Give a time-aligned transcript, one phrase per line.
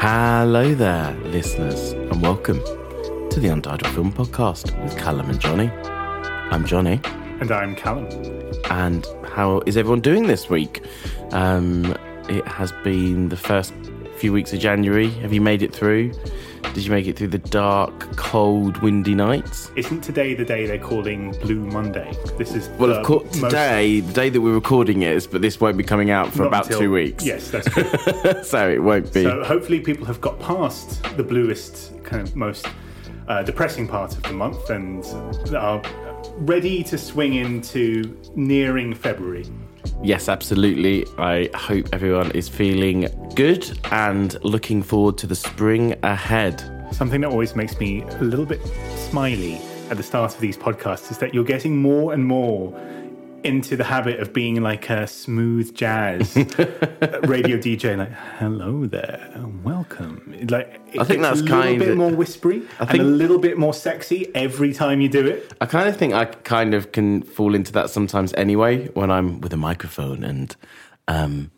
[0.00, 2.58] Hello there, listeners, and welcome
[3.30, 5.68] to the Untitled Film Podcast with Calum and Jonny.
[5.68, 7.00] I'm Jonny,
[7.40, 8.06] And I'm Calum.
[8.70, 10.82] and how is everyone doing this week?
[11.32, 11.94] Um,
[12.28, 13.72] it has been the first
[14.16, 15.10] few weeks of January.
[15.20, 16.12] Have you made it through?
[16.62, 19.72] Did you make it through the dark, cold, windy nights?
[19.74, 22.12] Isn't today the day they're calling Blue Monday?
[22.38, 25.60] This is Well, of course, today, the day that we're recording it is, but this
[25.60, 27.24] won't be coming out for about until- two weeks.
[27.26, 27.84] Yes, that's true.
[28.44, 29.24] so it won't be.
[29.24, 32.66] so hopefully people have got past the bluest, kind of most
[33.26, 35.04] uh, depressing part of the month and
[35.54, 35.82] are
[36.36, 39.44] ready to swing into nearing February.
[40.02, 41.04] Yes, absolutely.
[41.18, 46.88] I hope everyone is feeling good and looking forward to the spring ahead.
[46.90, 48.60] Something that always makes me a little bit
[48.96, 49.60] smiley
[49.90, 52.74] at the start of these podcasts is that you're getting more and more
[53.44, 60.46] into the habit of being like a smooth jazz radio DJ, like "Hello there, welcome."
[60.48, 63.38] Like I think that's a little kind bit of- more whispery I and a little
[63.38, 65.52] bit more sexy every time you do it.
[65.60, 69.40] I kind of think I kind of can fall into that sometimes anyway when I'm
[69.40, 70.54] with a microphone and
[71.08, 71.50] um,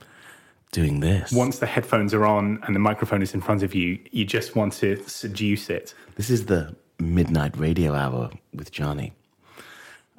[0.73, 1.33] doing this.
[1.33, 4.57] Once the headphones are on and the microphone is in front of you, you just
[4.57, 5.95] want to seduce it.
[6.17, 9.13] This is the midnight radio hour with Jonny,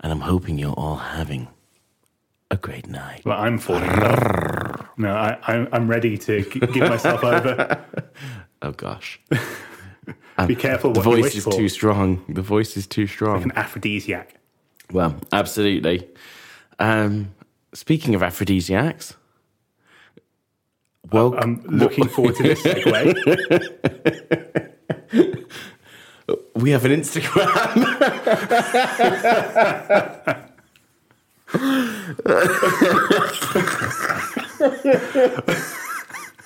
[0.03, 1.47] and I'm hoping you're all having
[2.52, 3.24] a great night.
[3.25, 3.88] Well, I'm falling.
[4.97, 7.84] No, I, I'm, I'm ready to g- give myself over.
[8.62, 9.19] Oh gosh,
[10.47, 11.53] Be careful the voice is for.
[11.53, 12.24] too strong.
[12.30, 13.44] The voice is too strong.
[13.44, 14.36] An aphrodisiac.
[14.92, 16.08] Well, absolutely.
[16.80, 17.34] Um,
[17.74, 19.16] speaking of aphrodisiacs,
[21.12, 24.62] well, I'm looking forward to this segue.
[26.63, 27.84] We have an Instagram.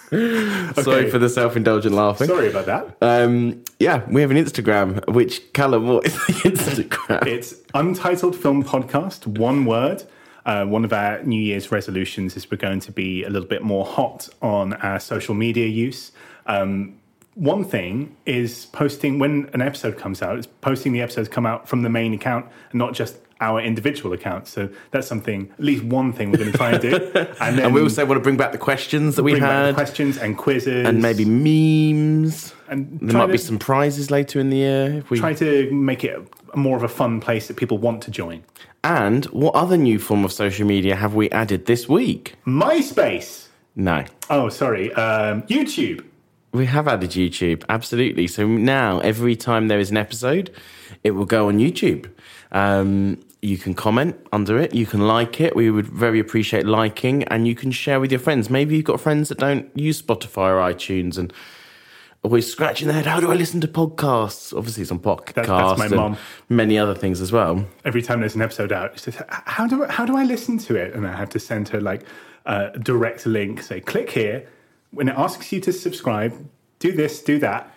[0.09, 1.09] Sorry Okay.
[1.09, 2.27] for the self-indulgent laughing.
[2.27, 2.95] Sorry about that.
[3.01, 5.05] Um, yeah, we have an Instagram.
[5.13, 5.87] Which Calum?
[5.87, 7.27] What is the Instagram?
[7.27, 10.03] It's Untitled Film Podcast, one word.
[10.45, 13.63] Uh, one of our New Year's resolutions is we're going to be a little bit
[13.63, 16.13] more hot on our social media use.
[16.45, 16.97] Um,
[17.37, 21.69] one thing is posting when an episode comes out, it's posting the episodes come out
[21.69, 24.49] from the main account and not just our individual accounts.
[24.49, 26.89] So that's something, at least one thing we're going to try and do.
[27.39, 29.49] And then and we also want to bring back the questions that we bring back
[29.51, 30.87] the had, questions and quizzes.
[30.87, 32.55] and maybe memes.
[32.67, 36.03] and There might be some prizes later in the year if we try to make
[36.03, 36.19] it
[36.55, 38.43] more of a fun place that people want to join.
[38.83, 42.33] And what other new form of social media have we added this week?
[42.47, 43.47] MySpace.
[43.75, 44.05] No.
[44.31, 44.91] Oh, sorry.
[44.93, 46.03] Um, YouTube.
[46.53, 48.27] We have added YouTube, absolutely.
[48.27, 50.51] So now, every time there is an episode,
[51.03, 52.09] it will go on YouTube.
[52.51, 55.55] Um, you can comment under it, you can like it.
[55.55, 58.49] We would very appreciate liking, and you can share with your friends.
[58.49, 61.31] Maybe you've got friends that don't use Spotify or iTunes and
[62.23, 63.05] always scratching their head.
[63.05, 64.57] How do I listen to podcasts?
[64.57, 65.45] Obviously, it's on podcasts.
[65.45, 66.17] that's my mom.
[66.49, 67.65] Many other things as well.
[67.85, 70.57] Every time there's an episode out, she says, "How do I, how do I listen
[70.59, 72.05] to it?" And I have to send her like
[72.45, 73.61] a direct link.
[73.61, 74.47] Say, click here.
[74.97, 76.33] When it asks you to subscribe,
[76.79, 77.71] do this, do that.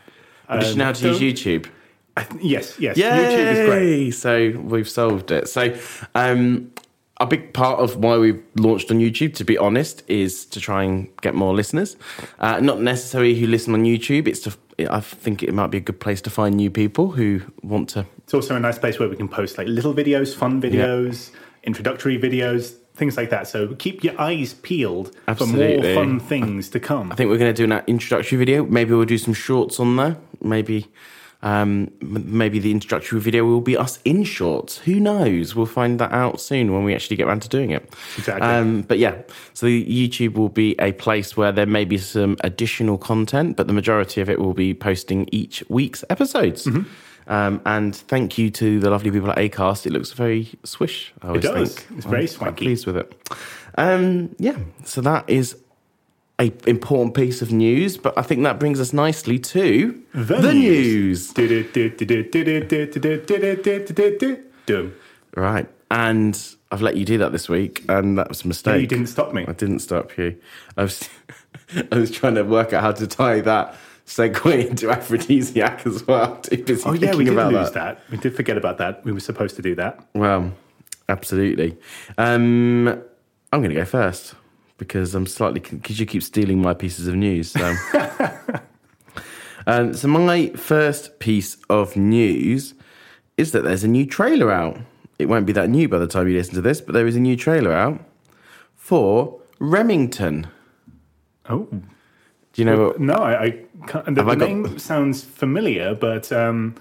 [0.49, 1.69] Um, know how to use YouTube.
[2.17, 2.97] I th- yes, yes.
[2.97, 3.05] Yay!
[3.05, 4.11] YouTube is great.
[4.13, 5.47] So we've solved it.
[5.47, 5.77] So
[6.15, 6.73] um,
[7.19, 10.83] a big part of why we've launched on YouTube, to be honest, is to try
[10.83, 11.99] and get more listeners.
[12.39, 14.27] Uh, not necessarily who listen on YouTube.
[14.27, 14.57] It's to,
[14.91, 18.07] I think it might be a good place to find new people who want to.
[18.25, 21.33] It's also a nice place where we can post like little videos, fun videos,
[21.65, 23.49] introductory videos, things like that.
[23.49, 25.77] So keep your eyes peeled Absolutely.
[25.77, 27.11] for more fun things to come.
[27.13, 28.65] I think we're going to do an introductory video.
[28.65, 30.17] Maybe we'll do some shorts on there.
[30.43, 30.89] Maybe.
[31.43, 34.77] Um, maybe the introductory video will be us in shorts.
[34.79, 35.55] Who knows?
[35.55, 37.95] We'll find that out soon when we actually get around to doing it.
[38.19, 38.47] Exactly.
[38.47, 39.23] Um, but yeah,
[39.55, 43.73] so YouTube will be a place where there may be some additional content, but the
[43.73, 46.67] majority of it will be posting each week's episodes.
[46.67, 46.83] Mm-hmm.
[47.31, 49.87] Um, and thank you to the lovely people at Acast.
[49.87, 51.15] It looks very swish.
[51.23, 51.77] I always does.
[51.77, 51.99] think.
[51.99, 52.65] It's very I'm quite swanky.
[52.65, 53.15] pleased with it.
[53.79, 55.57] Um, yeah, so that is
[56.41, 61.33] a important piece of news, but I think that brings us nicely to The news.
[64.67, 64.93] Dum.
[65.37, 66.37] Right, and
[66.73, 68.81] I've let you do that this week, and that was a mistake.
[68.81, 69.45] you didn't stop me.
[69.47, 70.37] I didn't stop you.
[70.77, 71.09] I was,
[71.93, 73.77] I was trying to work out how to tie that
[74.11, 76.37] segue into aphrodisiac as well.
[76.43, 77.99] Too busy Oh yeah, we did about lose that.
[77.99, 78.11] that.
[78.11, 79.05] We did forget about that.
[79.05, 80.05] We were supposed to do that.
[80.15, 80.53] Well,
[81.09, 81.79] absolutely.
[82.19, 82.89] Um,
[83.53, 84.35] I'm going to go first
[84.79, 87.53] because I'm slightly because you keep stealing my pieces of news.
[87.53, 87.77] So,
[89.67, 92.75] um, so my first piece of news
[93.37, 94.77] is that there's a new trailer out.
[95.21, 97.15] It won't be that new by the time you listen to this, but there is
[97.15, 98.01] a new trailer out
[98.75, 100.49] for Remington.
[101.49, 101.69] Oh
[102.53, 103.01] Do you know what?
[103.01, 103.51] no, I, I
[103.87, 106.75] can't, the, the got- name sounds familiar, but um,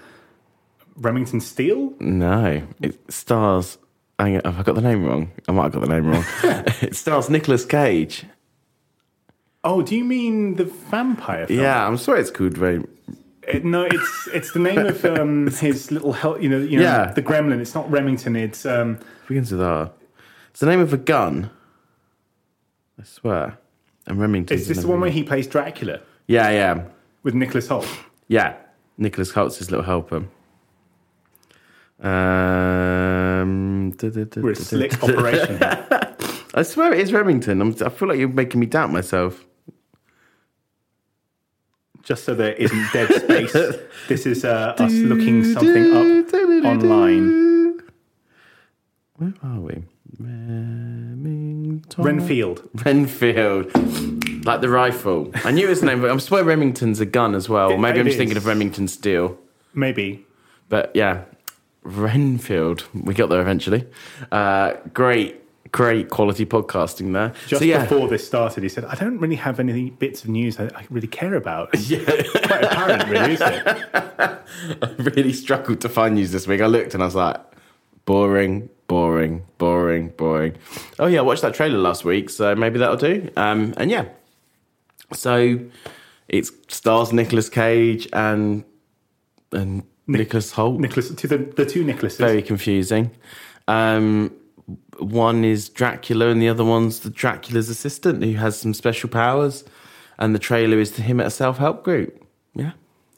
[0.96, 1.92] Remington Steele.
[2.00, 3.78] No, it stars.
[4.18, 5.30] Hang on, have I got the name wrong?
[5.48, 6.24] I might have got the name wrong.
[6.82, 8.24] it stars Nicolas Cage.
[9.62, 11.46] Oh, do you mean the vampire?
[11.46, 11.60] Film?
[11.60, 12.88] Yeah, I'm sorry it's called Rem-
[13.46, 16.82] It, no, it's it's the name of um, his little hel- you know you know
[16.82, 17.12] Yeah.
[17.12, 17.60] the Gremlin.
[17.60, 18.36] It's not Remington.
[18.36, 19.92] It's um, begins with R.
[20.50, 21.50] It's the name of a gun.
[22.98, 23.58] I swear.
[24.06, 24.56] And Remington.
[24.56, 26.84] is this the one where he plays Dracula Yeah, yeah,
[27.22, 27.86] with Nicholas Hoult?
[28.28, 28.56] yeah.
[28.98, 30.24] Nicholas Hoult's his little helper.
[32.00, 35.58] Um, da- da- da- We're a slick operation.
[36.54, 37.60] I swear it is Remington.
[37.62, 39.44] I'm, I feel like you're making me doubt myself.
[42.02, 43.52] Just so there isn't dead space.
[44.08, 47.78] This is uh, us looking something up online.
[49.16, 49.84] Where are we?
[51.96, 52.04] Remington.
[52.04, 52.68] Renfield.
[52.84, 54.44] Renfield.
[54.46, 55.30] Like the rifle.
[55.44, 57.70] I knew his name, but I swear Remington's a gun as well.
[57.72, 59.38] It- Maybe I'm it just thinking of Remington Steele.
[59.74, 60.24] Maybe.
[60.68, 61.24] But yeah,
[61.82, 62.86] Renfield.
[62.94, 63.86] We got there eventually.
[64.32, 65.36] Uh, great,
[65.72, 67.32] great quality podcasting there.
[67.46, 70.30] Just so yeah, before this started, he said, "I don't really have any bits of
[70.30, 73.66] news I, I really care about." Yeah, quite apparent, really, isn't it?
[74.82, 76.60] I really struggled to find news this week.
[76.60, 77.36] I looked and I was like,
[78.04, 78.68] boring,
[79.00, 80.54] boring, boring, boring.
[80.98, 83.30] Oh yeah, I watched that trailer last week, so maybe that'll do.
[83.34, 84.04] Um, and yeah,
[85.14, 85.58] so
[86.28, 88.62] it stars Nicolas Cage and
[89.52, 90.78] and Nicholas Hoult.
[90.80, 92.18] Nicholas the the two Nicholases.
[92.18, 93.10] Very confusing.
[93.68, 94.34] Um,
[94.98, 99.64] one is Dracula, and the other one's the Dracula's assistant who has some special powers.
[100.18, 102.22] And the trailer is to him at a self-help group.
[102.54, 102.72] Yeah.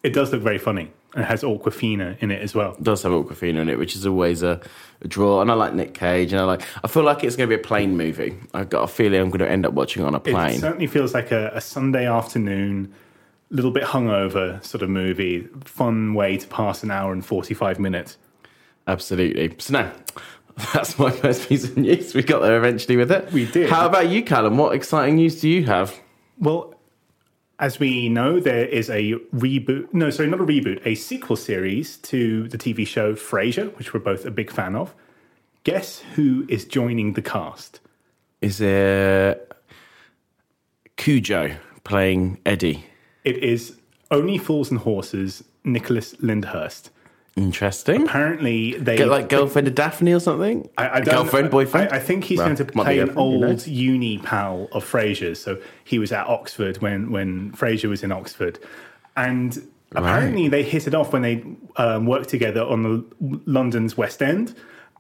[0.05, 0.93] It does look very funny.
[1.15, 2.75] And It has Awkwafina in it as well.
[2.83, 4.61] does have Awkwafina in it, which is always a,
[5.03, 5.43] a draw.
[5.43, 6.63] And I like Nick Cage, and I like.
[6.83, 8.35] I feel like it's going to be a plane movie.
[8.55, 10.57] I've got a feeling I'm going to end up watching it on a plane.
[10.57, 12.95] It certainly feels like a, a Sunday afternoon,
[13.51, 15.49] little bit hungover sort of movie.
[15.65, 18.17] Fun way to pass an hour and forty five minutes.
[18.87, 19.55] Absolutely.
[19.59, 19.93] So now,
[20.73, 22.15] that's my first piece of news.
[22.15, 23.31] We got there eventually with it.
[23.33, 23.71] We did.
[23.71, 24.57] How about you, Calum?
[24.57, 25.95] What exciting news do you have?
[26.39, 26.72] Well,
[27.63, 29.95] as we know, there is a reboot.
[29.95, 30.85] No, sorry, not a reboot.
[30.85, 34.93] A sequel series to the TV show Frasier, which we're both a big fan of.
[35.63, 37.79] Guess who is joining the cast?
[38.41, 39.53] Is it
[40.97, 42.87] Cujo playing Eddie?
[43.23, 43.77] It is
[44.11, 45.45] Only Fools and Horses.
[45.63, 46.91] Nicholas Lyndhurst.
[47.37, 48.03] Interesting.
[48.03, 50.69] Apparently, they Get like girlfriend of Daphne or something.
[50.77, 51.91] I, I don't, girlfriend, boyfriend.
[51.93, 54.69] I, I think he's Well, going to might play an girlfriend, who old uni pal
[54.73, 55.41] of Frasier's.
[55.43, 58.59] So he was at Oxford when when Frasier was in Oxford,
[59.17, 61.43] and apparently they hit it off when they
[61.77, 64.55] um, worked together on the London's West End.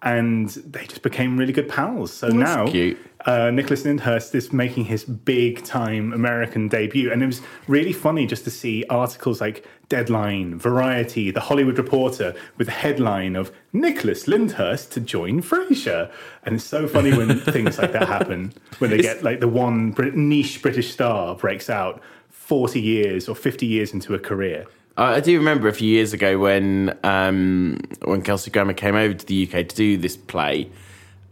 [0.04, 2.12] and they just became really good pals.
[2.12, 2.98] So now cute.
[3.24, 8.26] Uh, Nicholas Lyndhurst is making his big time American debut, and it was really funny
[8.26, 14.26] just to see articles like Deadline, Variety, The Hollywood Reporter with the headline of Nicholas
[14.26, 16.11] Lyndhurst to join Frasier,
[16.44, 19.94] and it's so funny when things like that happen when they get like the one
[20.14, 24.64] niche British star breaks out forty years or fifty years into a career.
[24.96, 29.12] I I do remember a few years ago when um, when Kelsey Grammer came over
[29.12, 30.70] to the UK to do this play,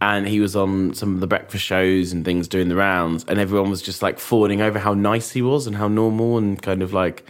[0.01, 3.39] and he was on some of the breakfast shows and things doing the rounds, and
[3.39, 6.83] everyone was just like fawning over how nice he was and how normal and kind
[6.83, 7.25] of like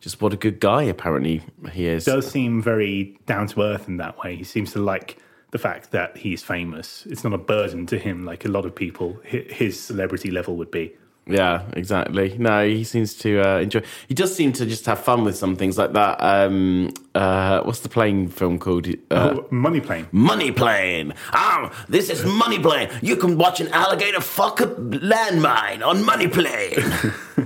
[0.00, 2.04] just what a good guy apparently he is.
[2.04, 4.36] does seem very down to earth in that way.
[4.36, 5.18] He seems to like
[5.50, 7.06] the fact that he's famous.
[7.06, 10.70] It's not a burden to him like a lot of people his celebrity level would
[10.70, 10.92] be.
[11.28, 12.36] Yeah, exactly.
[12.38, 13.82] No, he seems to uh, enjoy.
[14.06, 16.18] He does seem to just have fun with some things like that.
[16.20, 18.86] Um, uh, what's the plane film called?
[18.86, 18.92] Uh,
[19.40, 20.06] oh, money plane.
[20.12, 21.14] Money Plane.
[21.32, 22.90] Ah, this is Money Plane.
[23.02, 26.78] You can watch an alligator fuck a landmine on Money Plane.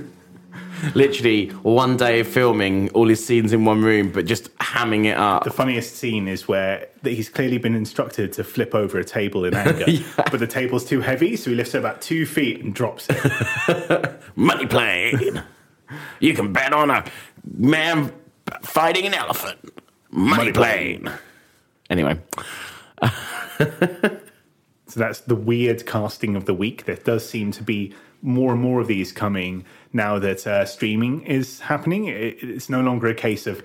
[0.95, 5.17] Literally one day of filming all his scenes in one room, but just hamming it
[5.17, 5.45] up.
[5.45, 9.45] The funniest scene is where that he's clearly been instructed to flip over a table
[9.45, 12.75] in anger, but the table's too heavy, so he lifts it about two feet and
[12.75, 14.21] drops it.
[14.37, 15.43] Money Plane.
[16.21, 17.05] you can bet on a
[17.57, 18.13] man
[18.63, 19.59] fighting an elephant.
[20.11, 21.03] Money, Money Plane.
[21.03, 21.19] Plane.
[21.89, 22.21] Anyway,
[24.91, 26.85] So that's the weird casting of the week.
[26.85, 31.23] There does seem to be more and more of these coming now that uh, streaming
[31.23, 32.07] is happening.
[32.07, 33.63] It, it's no longer a case of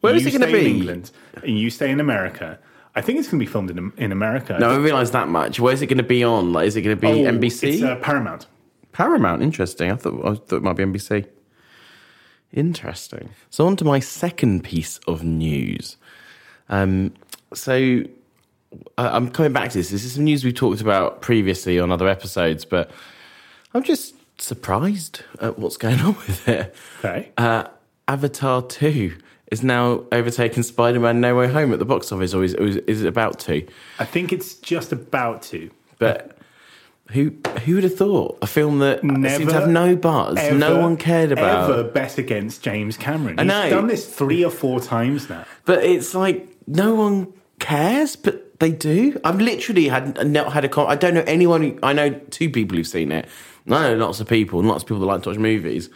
[0.00, 0.70] Where is it stay in be?
[0.70, 1.10] England
[1.42, 2.58] and you stay in America.
[2.94, 4.56] I think it's going to be filmed in, in America.
[4.58, 5.60] no, I realised that much.
[5.60, 6.52] Where's it going to be on?
[6.52, 7.74] Like, is it going to be Oh, NBC?
[7.74, 8.46] It's uh, Paramount.
[8.92, 9.90] Paramount, interesting.
[9.92, 11.26] I thought I thought it might be NBC.
[12.52, 13.30] Interesting.
[13.50, 15.96] So on to my second piece of news.
[16.68, 17.12] Um,
[17.52, 18.02] so
[18.96, 19.90] I'm coming back to this.
[19.90, 22.90] This is some news we've talked about previously on other episodes, but
[23.74, 26.74] I'm just surprised at what's going on with it.
[26.98, 27.30] Okay.
[27.36, 27.64] Uh,
[28.06, 29.16] Avatar Two
[29.50, 33.02] is now overtaken Spider-Man: No Way Home at the box office, or is, or is,
[33.02, 33.66] it about to?
[33.98, 35.70] I think it's just about to.
[35.98, 36.38] But
[37.10, 37.34] who
[37.64, 40.96] who would have thought a film that Never, seemed to have no buzz, no one
[40.96, 43.38] cared about, Ever bet against James Cameron.
[43.38, 45.44] I He's done this three or four times now.
[45.64, 49.20] but it's like no one cares, but they do.
[49.24, 51.78] I've literally had not had a con- I don't know anyone.
[51.82, 53.26] I know two people who've seen it.
[53.66, 55.90] I know lots of people, and lots of people that like to watch movies.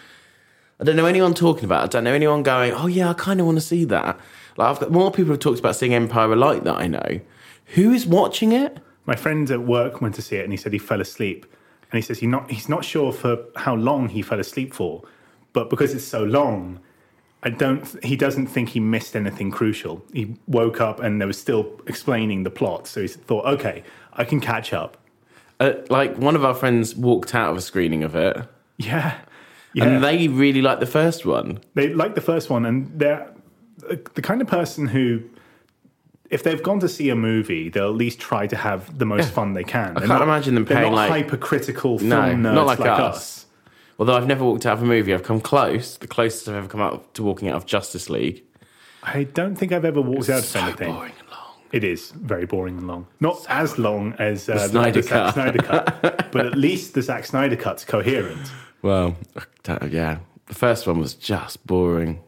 [0.81, 1.83] I don't know anyone talking about.
[1.83, 1.85] it.
[1.85, 2.73] I don't know anyone going.
[2.73, 4.19] Oh yeah, I kind of want to see that.
[4.57, 7.21] Like I've got more people have talked about seeing Empire Light that I know.
[7.75, 8.79] Who is watching it?
[9.07, 11.47] My friend at work went to see it and he said he fell asleep.
[11.91, 15.03] And he says he not, he's not sure for how long he fell asleep for,
[15.53, 16.81] but because it's so long,
[17.43, 18.05] I don't.
[18.05, 20.05] He doesn't think he missed anything crucial.
[20.13, 23.83] He woke up and they were still explaining the plot, so he thought, okay,
[24.13, 24.97] I can catch up.
[25.59, 28.37] Uh, like one of our friends walked out of a screening of it,
[28.79, 29.19] Yeah,
[29.75, 29.85] yeah.
[29.85, 31.61] and they really liked the first one.
[31.75, 33.29] they like the first one, and they're
[33.91, 35.23] uh, the kind of person who,
[36.31, 39.31] if they've gone to see a movie, they'll at least try to have the most
[39.33, 39.97] fun they can.
[39.97, 42.21] I can't imagine them they're paying, not like- hypercritical film No,
[42.51, 43.17] nerds not like, us.
[43.17, 43.47] us.
[44.03, 45.97] Although I've never walked out of a movie, I've come close.
[45.97, 48.43] The closest I've ever come out to walking out of Justice League.
[49.05, 50.93] I don't think I've ever walked out of So anything.
[50.93, 51.55] boring and long.
[51.71, 53.07] It is very boring and long.
[53.21, 55.35] Not as long as uh, the, Snyder the Zack Cut.
[55.35, 58.51] Snyder cut, but at least the Zack Snyder cut's coherent.
[58.83, 59.15] Well,
[59.89, 62.21] yeah, the first one was just boring,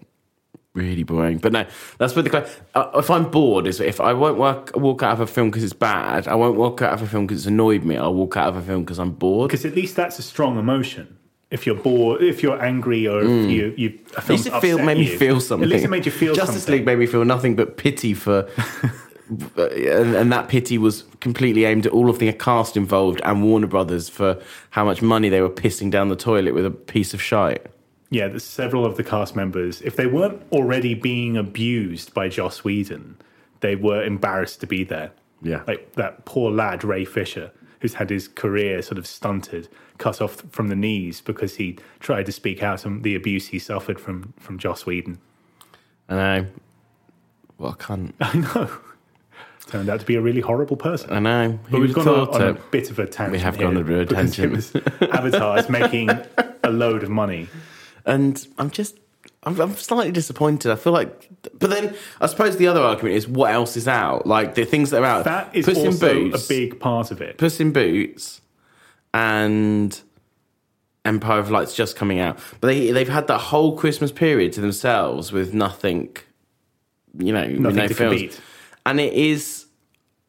[0.74, 1.38] really boring.
[1.38, 1.66] But no,
[1.98, 5.20] that's what the uh, if I'm bored is if I won't work, walk out of
[5.22, 6.28] a film because it's bad.
[6.28, 7.96] I won't walk out of a film because it's annoyed me.
[7.96, 9.48] I'll walk out of a film because I'm bored.
[9.48, 11.18] Because at least that's a strong emotion.
[11.50, 13.50] If you're bored, if you're angry, or if mm.
[13.50, 15.68] you, you a At least it feel, made me feel something.
[15.68, 16.78] At least it made you feel Justice something.
[16.78, 18.48] League made me feel nothing but pity for,
[19.58, 23.44] uh, and, and that pity was completely aimed at all of the cast involved and
[23.44, 27.14] Warner Brothers for how much money they were pissing down the toilet with a piece
[27.14, 27.64] of shite.
[28.10, 33.16] yeah, several of the cast members, if they weren't already being abused by Joss Whedon,
[33.60, 35.10] they were embarrassed to be there.
[35.42, 35.62] Yeah.
[35.66, 37.50] Like that poor lad, Ray Fisher,
[37.80, 42.26] who's had his career sort of stunted, cut off from the knees because he tried
[42.26, 45.18] to speak out on the abuse he suffered from, from Joss Whedon.
[46.08, 46.46] And I,
[47.58, 48.14] well, I can't.
[48.20, 48.70] I know.
[49.66, 51.10] Turned out to be a really horrible person.
[51.12, 51.58] I know.
[51.64, 53.32] But Who we've gone on, on a bit of a tangent.
[53.32, 54.76] We have gone on a bit of a tangent.
[55.00, 56.10] Avatar is making
[56.62, 57.48] a load of money.
[58.04, 58.98] And I'm just,
[59.46, 60.70] I'm, I'm slightly disappointed.
[60.72, 64.26] I feel like, but then I suppose the other argument is what else is out?
[64.26, 65.24] Like the things that are out.
[65.24, 67.36] That is Puss in also Boots, a big part of it.
[67.38, 68.40] Puss in Boots,
[69.12, 70.00] and
[71.04, 72.38] Empire of Light's just coming out.
[72.60, 76.16] But they they've had that whole Christmas period to themselves with nothing,
[77.18, 78.20] you know, Nothing no to films.
[78.20, 78.40] compete.
[78.86, 79.66] And it is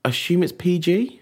[0.03, 1.19] assume it's PG.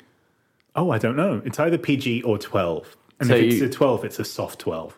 [0.76, 1.42] Oh, I don't know.
[1.46, 2.98] It's either PG or 12.
[3.20, 4.98] And So if it's you- a 12, it's a soft 12.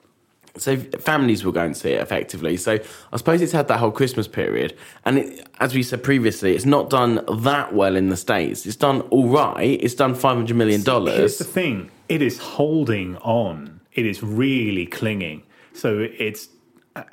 [0.57, 2.57] So families will go and see it effectively.
[2.57, 2.79] So
[3.11, 6.65] I suppose it's had that whole Christmas period, and it, as we said previously, it's
[6.65, 8.65] not done that well in the states.
[8.65, 9.79] It's done all right.
[9.81, 11.17] It's done five hundred million dollars.
[11.17, 15.43] Here's the thing it is holding on, it is really clinging.
[15.73, 16.49] So it's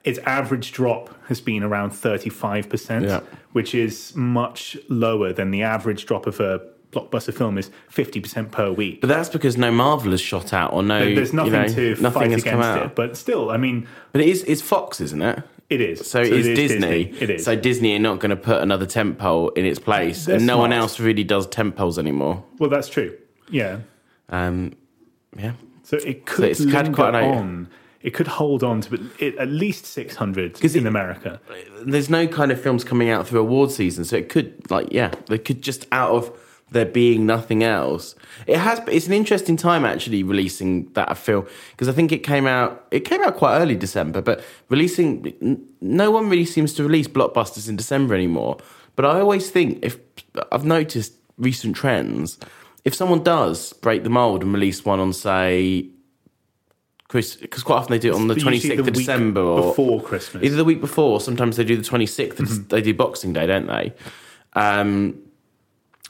[0.05, 3.21] its average drop has been around 35%, Yeah.
[3.51, 6.61] which is much lower than the average drop of a
[6.93, 9.01] blockbuster film is 50% per week.
[9.01, 11.05] But that's because no Marvel has shot out or no.
[11.05, 12.87] There- There's nothing you know, to nothing fight has come against out.
[12.87, 12.95] it.
[12.95, 15.43] But still, I mean, But it is it's Fox, isn't it?
[15.71, 16.07] it is.
[16.07, 17.15] So, it's it is Disney.
[17.19, 17.45] It is.
[17.45, 20.59] So Disney are not going to put another tentpole in its place, They're and no
[20.59, 22.45] one else really does tentpoles anymore.
[22.59, 23.17] well, that's true.
[23.51, 23.79] Yeah.
[24.29, 24.73] Um,
[25.37, 25.53] yeah.
[25.83, 27.69] So it could it's linger on.
[28.03, 29.09] It could hold on to
[29.39, 31.41] at least 600 'Cause in it- America.
[31.87, 35.13] there's no kind of films coming out through award season, so it could like yeah,
[35.29, 36.33] they could just out of
[36.73, 38.15] there being nothing else.
[38.47, 38.81] It has.
[38.89, 42.87] It's an interesting time actually releasing that film because I think it came out.
[42.91, 47.69] It came out quite early December, but releasing no one really seems to release blockbusters
[47.69, 48.59] in December anymore.
[48.97, 49.99] But I always think if
[50.51, 52.39] I've noticed recent trends,
[52.85, 55.89] if someone does break the mold and release one on say.
[57.09, 60.43] Because quite often they do it on the 26th the of December or before Christmas.
[60.45, 62.69] Either the week before, sometimes they do the 26th, Mm-hmm.
[62.69, 63.93] they do Boxing Day, don't they?
[64.55, 65.19] Um,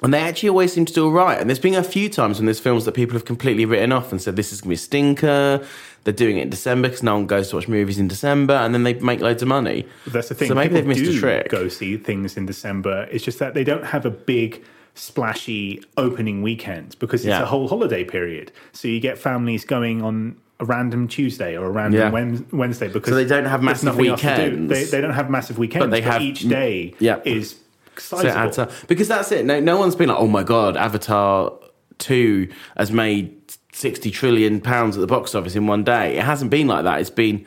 [0.02, 1.38] and they actually always seem to do all right.
[1.40, 4.10] And there's been a few times when there's films that people have completely written off
[4.12, 5.66] and said this is going to be a stinker.
[6.04, 8.74] They're doing it in December because no one goes to watch movies in December, and
[8.74, 9.86] then they make loads of money.
[10.08, 10.48] That's the thing.
[10.48, 11.48] So maybe People they've missed a trick.
[11.48, 13.06] Go see things in December.
[13.12, 17.42] It's just that they don't have a big splashy opening weekend because it's Yeah.
[17.42, 18.50] a whole holiday period.
[18.72, 22.44] So you get families going on a random Tuesday or a random Yeah.
[22.52, 23.98] Wednesday because So they don't have massive do.
[24.02, 24.68] weekends.
[24.72, 27.18] They, they don't have massive weekends, But they have- each day yeah.
[27.24, 27.56] is
[27.98, 28.70] So it adds up.
[28.88, 29.44] Because that's it.
[29.44, 31.52] No, no one's been like, oh my God, Avatar
[31.98, 33.38] 2 has made
[33.72, 36.16] 60 trillion pounds at the box office in one day.
[36.16, 37.00] It hasn't been like that.
[37.00, 37.46] It's been,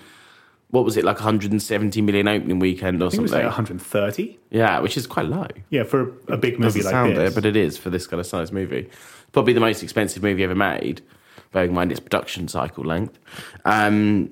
[0.69, 3.45] what was it, like 170 million opening weekend or I think it was something?
[3.45, 4.39] like 130.
[4.49, 5.47] yeah, which is quite low.
[5.69, 7.31] Yeah, for a, a big movie like sound this.
[7.31, 8.89] it, but it is for this kind of size movie.
[9.31, 11.01] Probably the most expensive movie ever made,
[11.51, 13.17] bearing in mind its production cycle length.
[13.65, 14.31] Um,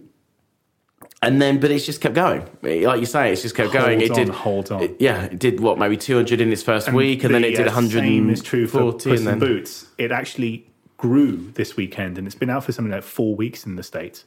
[1.28, 2.42] and then, but it's just kept going.
[2.62, 4.00] Like you say, it's just kept going.
[4.00, 4.84] Hold it on, did, hold on.
[4.84, 7.52] it- yeah, it did what maybe two hundred in its first week, and then it
[7.52, 9.88] did uh, one hundred Same is true for Puss and Boots.
[9.98, 10.66] It actually
[10.98, 14.26] grew this weekend, and it's been out for something like four weeks in the states.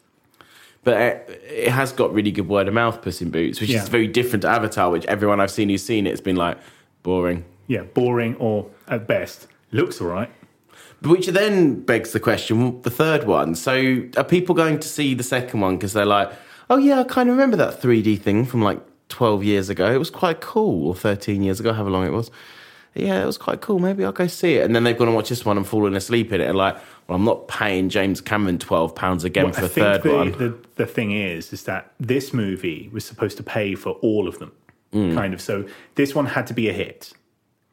[0.84, 3.82] But it, it has got really good word of mouth, Puss in Boots, which Yeah.
[3.82, 6.58] is very different to Avatar, which everyone I've seen who's seen it has been like
[7.02, 7.44] boring.
[7.66, 10.30] Yeah, boring or at best looks all right.
[11.02, 13.54] Which then begs the question, the third one.
[13.54, 16.30] So are people going to see the second one because they're like,
[16.70, 19.90] oh yeah, I kind of remember that 3D thing from like 12 years ago.
[19.92, 22.30] It was quite cool, or 13 years ago, however long it was.
[22.94, 23.78] Yeah, it was quite cool.
[23.78, 24.64] Maybe I'll go see it.
[24.64, 26.76] And then they've gone and watched this one and fallen asleep in it and like,
[27.06, 30.16] well, I'm not paying James Cameron £12 again Well, for I the think third the,
[30.16, 30.32] one.
[30.32, 34.38] The, the thing is, is that this movie was supposed to pay for all of
[34.38, 34.52] them,
[34.92, 35.14] Mm.
[35.14, 35.40] kind of.
[35.42, 37.12] So this one had to be a hit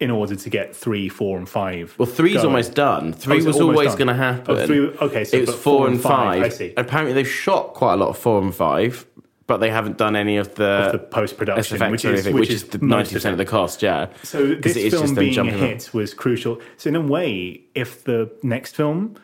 [0.04, 1.96] in order to get three, four, and five.
[1.98, 2.48] Well, three's going.
[2.48, 3.14] almost done.
[3.14, 4.58] Three oh, was always going to happen.
[4.58, 6.44] Oh, three, okay, so it was but four, and five.
[6.44, 6.74] I see.
[6.76, 9.06] Apparently, they've shot quite a lot of four and five,
[9.48, 12.80] but they haven't done any of the, the post-production, which is- which which is the
[12.80, 13.82] ninety percent of the cost.
[13.82, 14.10] Yeah.
[14.24, 16.60] So this it is film just being a hit was crucial.
[16.76, 19.16] So in a way, if the next film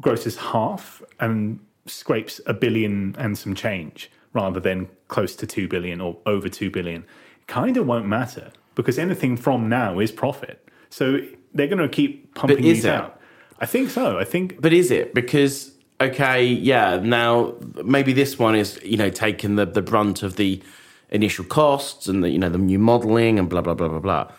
[0.00, 6.00] grosses half and scrapes a billion and some change rather than close to two billion
[6.00, 7.04] or over two billion,
[7.48, 10.68] kind of won't matter because anything from now is profit.
[10.90, 11.18] So
[11.52, 12.94] they're going to keep pumping these it?
[12.94, 13.20] out.
[13.58, 14.18] I think so.
[14.18, 17.00] I think But is it because okay, yeah?
[17.02, 20.62] Now maybe this one is you know taking the the brunt of the
[21.10, 24.30] initial costs and the you know the new modelling and blah blah blah blah blah.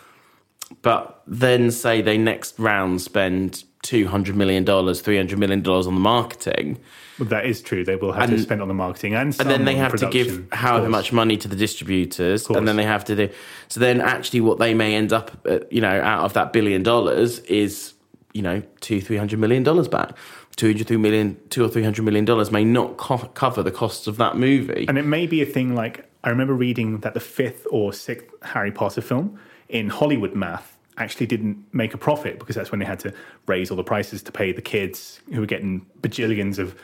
[0.82, 5.86] But then say they next round spend two hundred million dollars, three hundred million dollars
[5.86, 6.78] on the marketing.
[7.18, 7.84] well, that is true.
[7.84, 10.46] They will have to spend on the marketing and and then they have to give
[10.52, 13.28] however much money to the distributors, and then they have to do.
[13.68, 16.82] So then, actually, what they may end up, uh, you know, out of that billion
[16.82, 17.94] dollars is,
[18.34, 20.16] you know, two, three hundred million dollars back.
[20.56, 23.70] Two hundred, three million, two or three hundred million dollars may not co- cover the
[23.70, 24.86] costs of that movie.
[24.88, 28.26] And it may be a thing like I remember reading that the fifth or sixth
[28.42, 32.84] Harry Potter film in Hollywood math actually didn't make a profit because that's when they
[32.86, 33.12] had to
[33.46, 36.74] raise all the prices to pay the kids who were getting bajillions of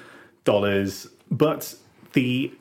[0.44, 1.08] dollars.
[1.30, 1.74] But
[2.12, 2.52] the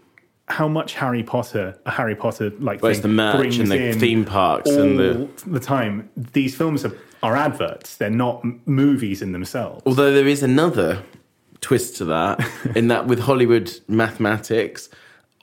[0.49, 3.93] how much Harry Potter a Harry Potter like Well, thing the merch brings and the
[3.93, 6.09] theme parks and the- the time.
[6.17, 9.83] These films are, are adverts; they're not m- movies in themselves.
[9.85, 11.03] Although there is another
[11.61, 14.89] twist to that, in that with Hollywood mathematics,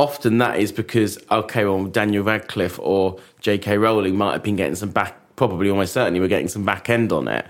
[0.01, 3.79] often that is because okay, well, Daniel Radcliffe or J.K.
[3.79, 7.13] Rowling might have been getting some back probably almost certainly we're getting some back end
[7.13, 7.47] on it.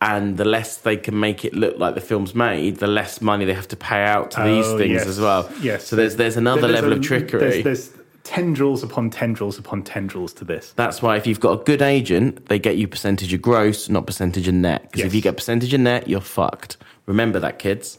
[0.00, 3.44] And the less they can make it look like the film's made, the less money
[3.44, 5.06] they have to pay out to these Oh, things yes.
[5.06, 5.48] as well.
[5.60, 5.86] Yes.
[5.86, 7.38] So there's there's another There's level a- of trickery.
[7.40, 7.90] There's, there's
[8.24, 10.72] tendrils upon tendrils upon tendrils to this.
[10.74, 14.06] That's why if you've got a good agent, they get you percentage of gross, not
[14.06, 14.82] percentage of net.
[14.90, 16.76] Because if you get percentage of net, you're fucked.
[17.06, 17.98] Remember that, kids.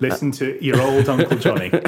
[0.00, 1.70] Listen to your old Uncle Jonny.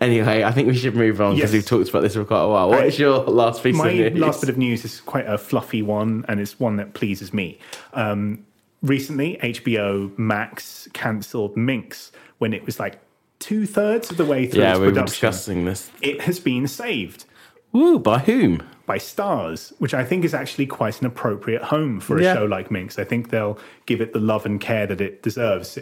[0.00, 1.58] Anyway, I think we should move on because Yes.
[1.62, 2.68] we've talked about this for quite a while.
[2.70, 4.20] What I- is your last piece My of news?
[4.22, 7.58] last bit of news is quite a fluffy one, and it's one that pleases me.
[7.94, 8.44] Um,
[8.82, 12.98] recently, HBO Max cancelled Minx when it was like
[13.38, 15.12] two thirds of the way through yeah, its we were production.
[15.12, 15.90] discussing this.
[16.02, 17.24] It has been saved
[17.72, 18.62] Woo, by whom?
[18.86, 22.34] by Starz, which I think is actually quite an appropriate home for a Yeah.
[22.34, 22.98] show like Minx.
[22.98, 25.78] I think they'll give it the love and care that it deserves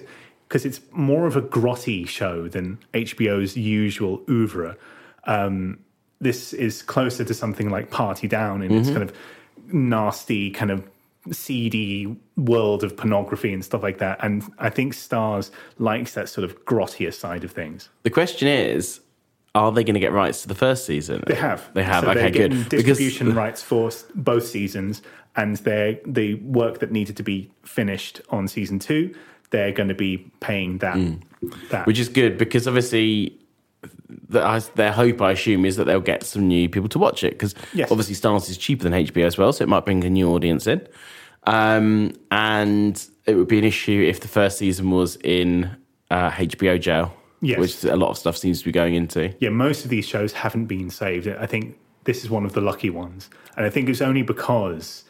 [0.55, 4.77] because it's more of a grotty show than HBO's usual oeuvre.
[5.25, 5.81] Um,
[6.21, 9.12] this is closer to something like Party Down in its kind of
[9.67, 10.88] nasty, kind of
[11.33, 14.21] seedy world of pornography and stuff like that.
[14.23, 17.88] And I think Starz likes that sort of grottier side of things.
[18.05, 19.01] The question is,
[19.57, 21.25] are they going to get rights to the first season?
[21.27, 21.69] They have.
[21.75, 22.05] They have.
[22.05, 22.69] So okay, they're good.
[22.69, 25.03] Distribution rights for both seasons,
[25.35, 29.17] and they're the work that needed to be finished on season two.
[29.55, 30.97] They're going to be paying that.
[31.71, 31.87] that.
[31.87, 33.38] which is good because obviously
[34.29, 37.23] the, I, their hope, I assume, is that they'll get some new people to watch
[37.23, 37.90] it because Yes.
[37.93, 40.67] obviously Starz is cheaper than HBO as well, so it might bring a new audience
[40.67, 40.87] in.
[41.45, 45.71] Um, and it would be an issue if the first season was in
[46.11, 47.59] uh, HBO jail, Yes.
[47.59, 49.33] which a lot of stuff seems to be going into.
[49.38, 51.29] yeah, most of these shows haven't been saved.
[51.29, 55.05] I think this is one of the lucky ones, and I think it's only because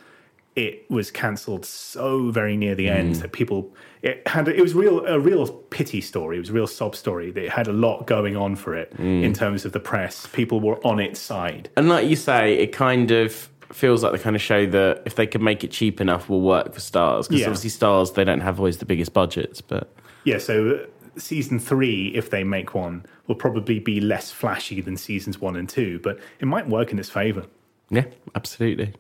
[0.56, 2.90] it was cancelled so very near the Mm.
[2.98, 6.36] end that people it had it was real a real pity story.
[6.36, 7.32] It was a real sob story.
[7.34, 9.22] It had a lot going on for it Mm.
[9.24, 10.26] in terms of the press.
[10.32, 11.70] People were on its side.
[11.76, 15.14] And like you say, it kind of feels like the kind of show that if
[15.16, 17.26] they can make it cheap enough, will work for Starz.
[17.26, 17.46] Because Yeah.
[17.48, 19.90] obviously, Starz they don't have always the biggest budgets, but
[20.24, 20.86] Yeah, so uh,
[21.18, 25.68] season three, if they make one, will probably be less flashy than seasons one and
[25.68, 27.44] two, but it might work in its favour.
[27.90, 28.92] Yeah, absolutely.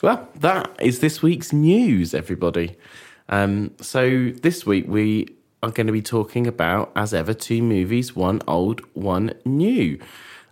[0.00, 2.76] Well, that is this week's news, everybody.
[3.28, 5.28] Um, so this week we
[5.62, 9.98] are going to be talking about, as ever, two movies: one old, one new.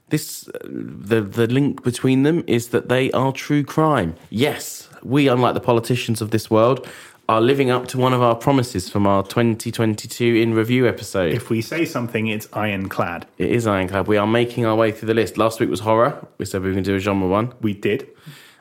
[0.08, 4.16] This uh, the the link between them is that they are true crime.
[4.30, 6.88] Yes, we, unlike the politicians of this world,
[7.28, 11.32] are living up to one of our promises from our 2022 in review episode.
[11.32, 13.26] If we say something, it's ironclad.
[13.38, 14.08] it is Ironclad.
[14.08, 15.38] We are making our way through the list.
[15.38, 16.26] Last week was horror.
[16.38, 17.52] We said we were going to do a genre one.
[17.60, 18.08] We did.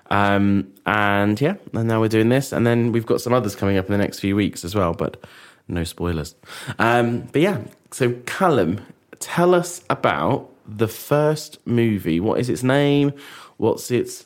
[0.10, 3.78] Um, and yeah, and now we're doing this, and then we've got some others coming
[3.78, 5.24] up in the next few weeks as well, but
[5.68, 6.36] no spoilers.
[6.78, 8.82] Um, but yeah, so Calum,
[9.20, 12.20] tell us about the first movie.
[12.20, 13.14] What is its name?
[13.58, 14.26] What's its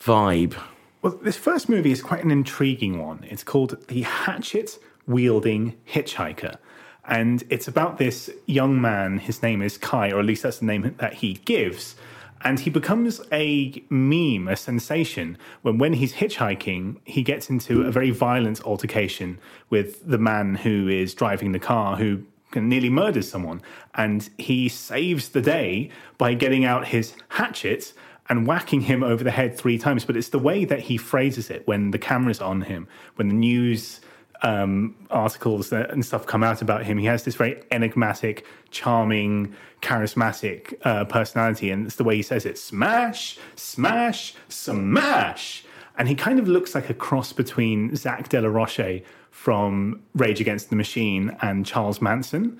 [0.00, 0.56] vibe?
[1.02, 3.24] Well, this first movie is quite an intriguing one.
[3.28, 6.56] It's called The Hatchet Wielding Hitchhiker.
[7.06, 9.18] And it's about this young man.
[9.18, 11.96] His name is Kai, or at least that's the name that he gives.
[12.42, 17.90] And he becomes a meme, a sensation, when when he's hitchhiking, he gets into a
[17.90, 22.22] very violent altercation with the man who is driving the car, who
[22.54, 23.60] nearly murders someone.
[23.94, 27.92] And he saves the day by getting out his hatchet
[28.28, 30.04] and whacking him over the head three times.
[30.04, 33.34] But it's the way that he phrases it when the camera's on him, when the
[33.34, 34.00] news
[34.42, 36.98] um, articles that- and stuff come out about him.
[36.98, 42.46] He has this very enigmatic, charming, charismatic uh, personality, and it's the way he says
[42.46, 45.64] it: smash, smash, smash.
[45.98, 49.00] And he kind of looks like a cross between Zack de la Rocha
[49.30, 52.58] from Rage Against the Machine and Charles Manson.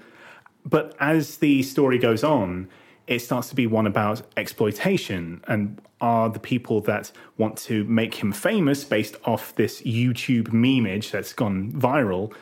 [0.64, 2.68] But as the story goes on,
[3.06, 8.14] it starts to be one about exploitation and are the people that want to make
[8.14, 12.32] him famous based off this YouTube memeage that's gone viral.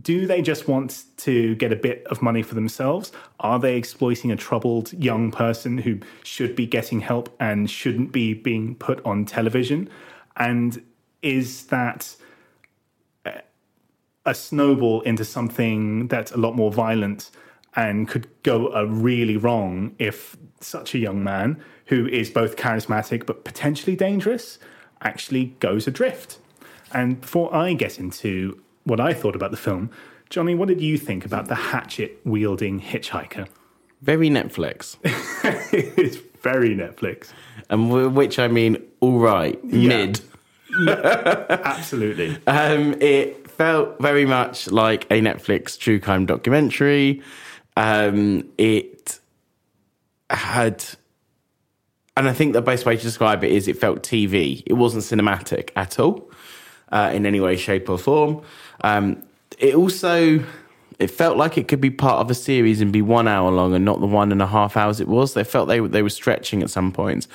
[0.00, 3.10] Do they just want to get a bit of money for themselves?
[3.40, 8.34] Are they exploiting a troubled young person who should be getting help and shouldn't be
[8.34, 9.88] being put on television?
[10.36, 10.80] And
[11.22, 12.14] is that
[13.26, 13.32] uh,
[14.24, 17.30] a snowball into something that's a lot more violent
[17.76, 23.26] and could go uh, really wrong if such a young man who is both charismatic
[23.26, 24.58] but potentially dangerous
[25.02, 26.38] actually goes adrift.
[26.92, 29.90] And before I get into what I thought about the film,
[30.28, 33.48] Jonny, what did you think about the hatchet wielding hitchhiker?
[34.02, 34.96] Very Netflix,
[35.72, 37.32] it's very Netflix.
[37.68, 40.20] and w- which I mean, all right, mid.
[40.88, 42.38] Absolutely.
[42.46, 47.22] Um, it felt very much like a Netflix true crime documentary.
[47.80, 49.18] Um, it
[50.28, 50.84] had
[52.14, 54.62] and I think the best way to describe it is it felt TV.
[54.66, 56.30] It wasn't cinematic at all
[56.92, 58.42] uh, in any way, shape, or form.
[58.82, 59.22] Um,
[59.58, 60.44] it also
[60.98, 63.72] it felt like it could be part of a series and be one hour long
[63.72, 65.32] and not the one and a half hours it was.
[65.32, 67.26] They felt they they were stretching at some points,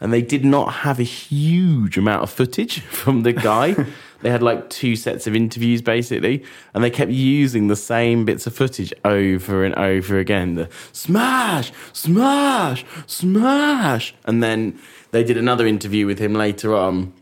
[0.00, 3.76] and they did not have a huge amount of footage from the guy.
[4.22, 8.46] they had like two sets of interviews basically, and they kept using the same bits
[8.46, 10.54] of footage over and over again.
[10.54, 14.78] The smash, smash, smash, and then
[15.10, 17.12] they did another interview with him later on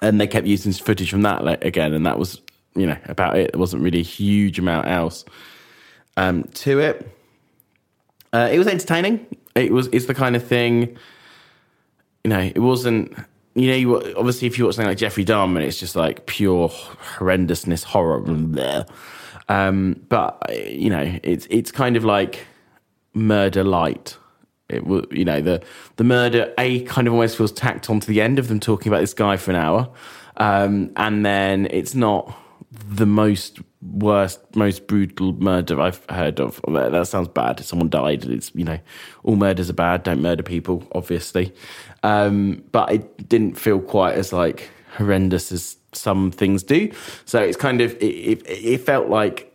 [0.00, 2.40] and they kept using footage from that again, and that was
[2.74, 3.52] you know about it.
[3.52, 5.24] There wasn't really a huge amount else
[6.16, 7.08] um, to it.
[8.32, 9.26] Uh, it was entertaining.
[9.54, 9.88] It was.
[9.88, 10.96] It's the kind of thing.
[12.24, 13.14] You know, it wasn't.
[13.54, 16.68] You know, you, obviously, if you watch something like Jeffrey Dahmer, it's just like pure
[16.68, 18.20] horrendousness, horror.
[18.20, 18.84] Blah.
[19.48, 22.46] Um, but you know, it's it's kind of like
[23.14, 24.16] murder light.
[24.68, 25.62] It will, you know, the
[25.96, 29.00] the murder a kind of almost feels tacked onto the end of them talking about
[29.00, 29.90] this guy for an hour,
[30.38, 32.36] um, and then it's not
[32.70, 36.60] the most worst, most brutal murder I've heard of.
[36.66, 37.60] That sounds bad.
[37.60, 38.24] Someone died.
[38.24, 38.78] It's you know,
[39.22, 40.02] all murders are bad.
[40.02, 41.52] Don't murder people, obviously.
[42.04, 46.92] Um, but it didn't feel quite as like horrendous as some things do.
[47.24, 49.50] So it's kind of it, it, it felt like.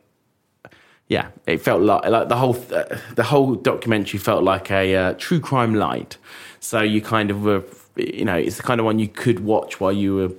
[1.08, 2.84] Yeah, it felt like like the whole uh,
[3.16, 6.18] the whole documentary felt like a uh, true crime light.
[6.60, 7.64] So you kind of were,
[7.96, 10.32] you know, it's the kind of one you could watch while you were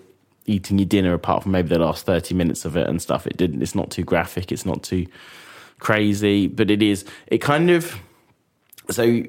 [0.46, 3.36] eating your dinner apart from maybe the last 30 minutes of it and stuff it
[3.36, 5.06] didn't it's not too graphic it's not too
[5.78, 7.94] crazy but it is it kind of
[8.90, 9.22] so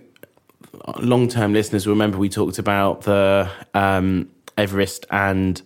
[1.00, 5.62] long-term listeners remember we talked about the um, everest and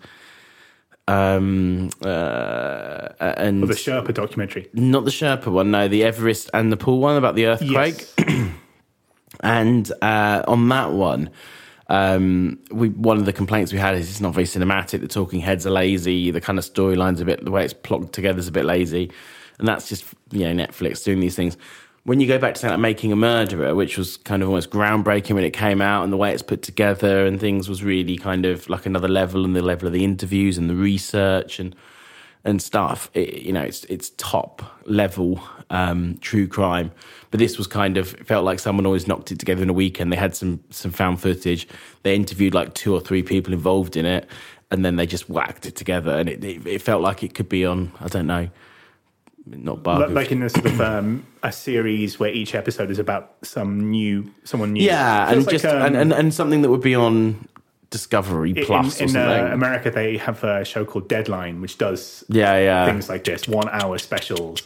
[1.07, 6.71] um uh and well, the sherpa documentary not the sherpa one no the everest and
[6.71, 8.49] the pool one about the earthquake yes.
[9.41, 11.29] and uh on that one
[11.87, 15.01] um, we one of the complaints we had is it's not very cinematic.
[15.01, 16.31] The talking heads are lazy.
[16.31, 19.11] The kind of storyline's a bit the way it's plogged together is a bit lazy,
[19.59, 21.57] and that's just you know Netflix doing these things.
[22.05, 24.69] When you go back to something like Making a Murderer, which was kind of almost
[24.69, 28.15] groundbreaking when it came out, and the way it's put together and things was really
[28.15, 31.75] kind of like another level, and the level of the interviews and the research and
[32.43, 33.09] and stuff.
[33.15, 35.41] It, you know, it's it's top level
[35.71, 36.91] um, true crime.
[37.31, 40.11] But this was kind of felt like someone always knocked it together in a weekend.
[40.11, 41.67] They had some some found footage.
[42.03, 44.29] They interviewed like two or three people involved in it,
[44.69, 46.11] and then they just whacked it together.
[46.11, 48.49] And it it, it felt like it could be on I don't know.
[49.45, 50.11] Not bad.
[50.11, 54.33] Like in a sort of um, a series where each episode is about some new,
[54.43, 54.83] someone new.
[54.83, 57.47] Yeah, and like, just um, and, and, and something that would be on
[57.91, 58.99] Discovery Plus.
[58.99, 62.85] In, in uh, America, they have a show called Deadline, which does yeah, yeah.
[62.85, 64.63] things like this one hour specials.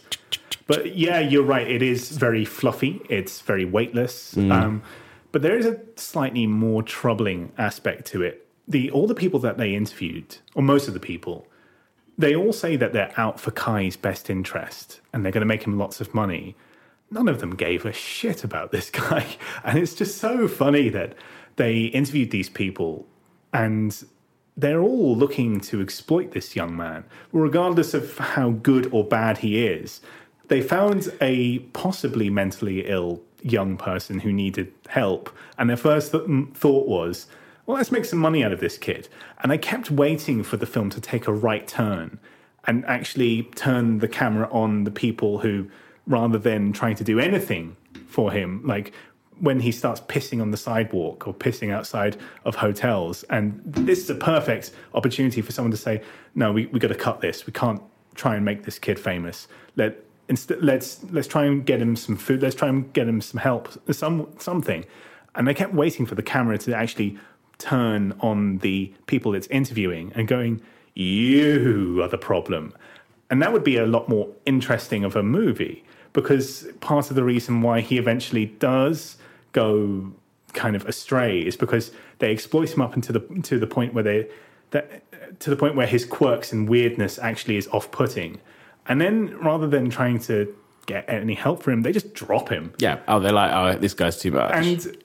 [0.66, 1.70] But yeah, you're right.
[1.70, 3.02] It is very fluffy.
[3.10, 4.36] It's very weightless.
[4.36, 4.52] Mm.
[4.52, 4.84] Um,
[5.32, 8.48] but there is a slightly more troubling aspect to it.
[8.68, 11.48] The all the people that they interviewed, or most of the people,
[12.20, 15.64] they all say that they're out for Kai's best interest and they're going to make
[15.64, 16.56] him lots of money.
[17.10, 19.26] None of them gave a shit about this guy,
[19.64, 21.16] and it's just so funny that
[21.56, 23.08] they interviewed these people
[23.52, 24.04] and
[24.56, 29.66] they're all looking to exploit this young man, regardless of how good or bad he
[29.66, 30.02] is
[30.50, 36.24] they found a possibly mentally ill young person who needed help, and their first th-
[36.54, 37.28] thought was,
[37.70, 39.08] well, let's make some money out of this kid.
[39.44, 42.18] And I kept waiting for the film to take a right turn
[42.64, 45.70] and actually turn the camera on the people who,
[46.08, 47.78] rather than trying to do anything
[48.08, 48.92] for him, like
[49.40, 53.22] when he starts pissing on the sidewalk or pissing outside of hotels.
[53.30, 56.02] And this is a perfect opportunity for someone to say,
[56.34, 57.46] no, we, we got to cut this.
[57.46, 57.84] We can't
[58.16, 59.48] try and make this kid famous.
[59.76, 59.96] Let
[60.60, 63.68] let's let's try and get him some food let's try and get him some help
[63.92, 64.86] some something
[65.34, 67.18] and i kept waiting for the camera to actually
[67.60, 70.62] turn on the people it's interviewing and going
[70.96, 72.74] you are the problem
[73.30, 77.24] and that would be a lot more interesting of a movie because part of the
[77.24, 79.18] reason why he eventually does
[79.52, 80.12] go
[80.54, 84.04] kind of astray is because they exploit him up into the to the point where
[84.04, 84.28] they
[84.72, 85.04] that
[85.40, 88.40] to the point where his quirks and weirdness actually is off-putting
[88.88, 90.56] and then rather than trying to
[90.90, 92.74] get any help for him, they just drop him.
[92.80, 93.00] Yeah.
[93.08, 94.52] Oh, they're like, oh, this guy's too much.
[94.54, 94.98] And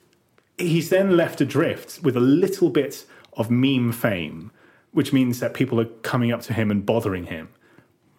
[0.57, 4.51] he's then left adrift with a little bit of meme fame,
[4.91, 7.49] which means that people are coming up to him and bothering him.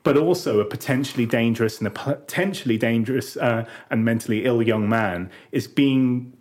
[0.03, 5.31] But also, a potentially dangerous and a potentially dangerous uh, and mentally ill young man
[5.51, 6.33] is being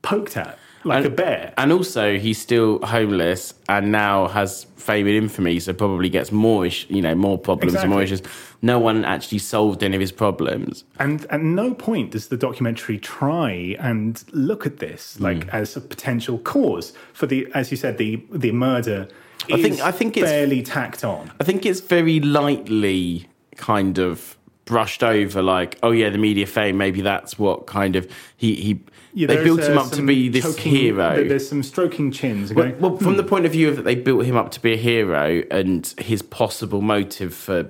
[0.00, 1.52] poked at like and, a bear.
[1.56, 6.66] And also, he's still homeless and now has fame and infamy, so probably gets more,
[6.66, 8.26] ish, you know, more problems and more Exactly.
[8.26, 8.56] issues.
[8.62, 10.82] No one actually solved any of his problems.
[10.98, 15.24] And at no point does the documentary try and look at this Hmm.
[15.24, 19.06] like as a potential cause for the, as you said, the the murder.
[19.52, 21.30] I think- I think it's- fairly tacked on.
[21.40, 26.76] I think it's very lightly kind of brushed over, like, oh yeah, the media fame.
[26.78, 28.80] Maybe that's what kind of he he.
[29.14, 31.24] Yeah, they built him uh, up to be this choking- hero.
[31.24, 32.52] There's some stroking chins.
[32.52, 34.60] Well, well, from "Hmm." the point of view of that they built him up to
[34.60, 37.68] be a hero and his possible motive for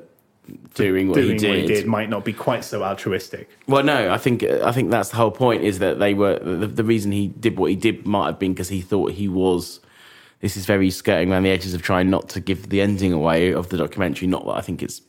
[0.74, 1.48] doing what, doing he, did.
[1.48, 3.48] what he did might not be quite so altruistic.
[3.66, 6.66] Well, no, I think I think that's the whole point is that they were the,
[6.66, 9.80] the reason he did what he did might have been because he thought he was.
[10.40, 13.52] This is very skirting around the edges of trying not to give the ending away
[13.52, 14.26] of the documentary.
[14.26, 15.00] Not that I think it's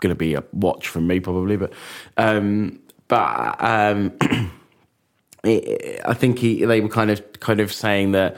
[0.00, 1.72] going to be a watch from me probably, but
[2.16, 4.12] um, but um,
[5.44, 8.36] it, I think he, they were kind of kind of saying that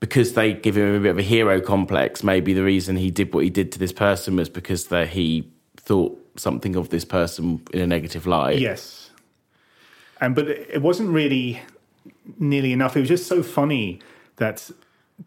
[0.00, 3.32] because they give him a bit of a hero complex, maybe the reason he did
[3.32, 7.62] what he did to this person was because that he thought something of this person
[7.72, 8.58] in a negative light.
[8.58, 9.10] Yes,
[10.20, 11.60] and but it wasn't really
[12.38, 12.96] nearly enough.
[12.96, 14.00] It was just so funny
[14.36, 14.70] that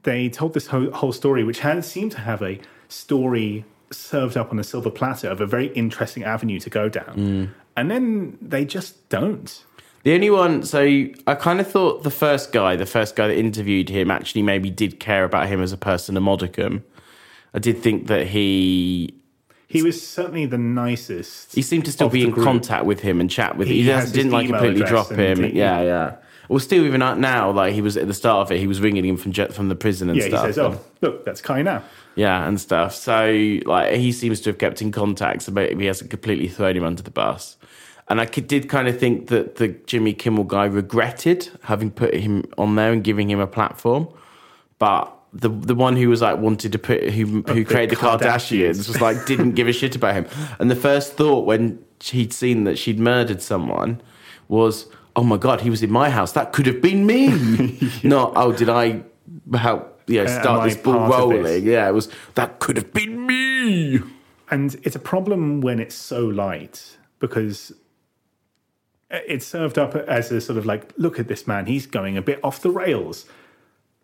[0.04, 4.52] they told this whole, whole story, which had seemed to have a story served up
[4.52, 7.50] on a silver platter of a very interesting avenue to go down, Mm.
[7.78, 9.64] and then they just don't.
[10.04, 10.80] The only one, so
[11.28, 14.70] I kind of thought the first guy, the first guy that interviewed him, actually maybe
[14.70, 16.84] did care about him as a person, a modicum.
[17.54, 19.14] I did think that he
[19.68, 21.56] He was certainly the nicest.
[21.56, 22.46] he seemed to still be in group.
[22.46, 23.74] contact with him and chat with him.
[23.74, 25.44] He He just didn't like completely drop him.
[25.44, 26.16] he- yeah, yeah.
[26.50, 29.04] Well, still even now, like he was at the start of it, he was ringing
[29.04, 30.32] him from jet from the prison and stuff.
[30.44, 31.84] Yeah, he says, "Oh, look, that's Kai now."
[32.16, 32.96] Yeah, and stuff.
[32.96, 36.78] So like he seems to have kept in contact, so maybe he hasn't completely thrown
[36.78, 37.58] him under the bus.
[38.10, 42.14] And I could, did kind of think that the Jimmy Kimmel guy regretted having put
[42.14, 44.08] him on there and giving him a platform,
[44.80, 48.78] but the the one who was like wanted to put who who created the Kardashians
[48.78, 48.88] Kardashians.
[48.88, 50.26] was like didn't give a shit about him.
[50.60, 54.02] And the first thought when he'd seen that she'd murdered someone
[54.48, 56.32] was, "Oh my god, he was in my house.
[56.32, 59.04] That could have been me." Not, "Oh, did I
[59.54, 61.44] help?" You know, uh, start this ball of this?
[61.44, 61.66] rolling.
[61.66, 64.00] Yeah, it was that could have been me.
[64.50, 67.74] And it's a problem when it's so light because
[69.10, 72.22] it's served up as a sort of like, look at this man, he's going a
[72.22, 73.26] bit off the rails.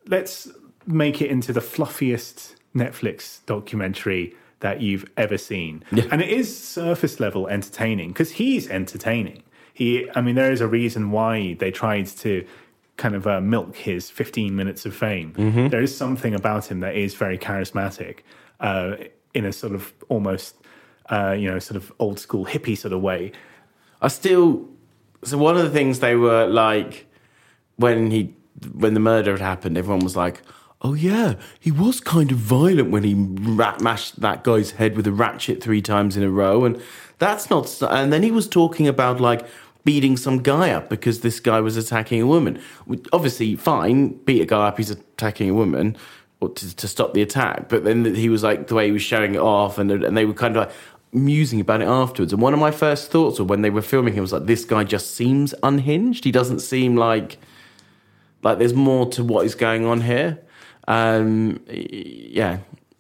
[0.07, 0.49] Let's
[0.85, 5.83] make it into the fluffiest Netflix documentary that you've ever seen.
[6.11, 9.43] And it is surface level entertaining because he's entertaining.
[9.73, 12.45] He, I mean, there is a reason why they tried to
[12.95, 15.33] kind of uh, milk his 15 minutes of fame.
[15.67, 18.19] There is something about him that is very charismatic
[18.59, 18.95] uh,
[19.33, 20.55] in a sort of almost,
[21.09, 23.31] uh, you know, sort of old school hippie sort of way.
[24.01, 24.69] I still.
[25.25, 27.07] So one of the things they were like
[27.77, 28.36] when he
[28.73, 30.41] when the murder had happened, everyone was like,
[30.81, 35.07] "Oh yeah, he was kind of violent when he rat mashed that guy's head with
[35.07, 36.81] a ratchet three times in a row." And
[37.19, 37.81] that's not.
[37.81, 39.45] And then he was talking about like
[39.86, 42.62] beating some guy up because this guy was attacking a woman.
[43.12, 44.77] Obviously, fine, beat a guy up.
[44.77, 45.97] He's attacking a woman.
[46.41, 49.33] To, to stop the attack, but then he was like the way he was showing
[49.33, 50.75] it off, and and they were kind of like
[51.13, 52.34] musing about it afterwards.
[52.34, 54.84] And one of my first thoughts, when they were filming him, was like, this guy
[54.84, 56.23] just seems unhinged.
[56.23, 57.38] He doesn't seem like
[58.41, 60.39] like there's more to what is going on here.
[60.88, 62.60] Um, yeah,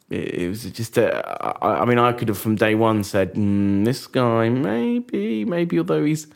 [0.09, 0.97] it, it was just.
[0.97, 1.25] A,
[1.61, 5.77] I, I mean, I could have from day one said mm, this guy maybe, maybe
[5.77, 6.27] although he's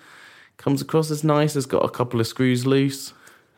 [0.58, 3.14] comes across as nice, has got a couple of screws loose.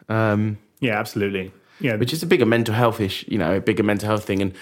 [0.08, 1.52] Um, Yeah, absolutely.
[1.80, 4.42] Yeah, which is a bigger mental health issue, you know, a bigger mental health thing.
[4.42, 4.54] And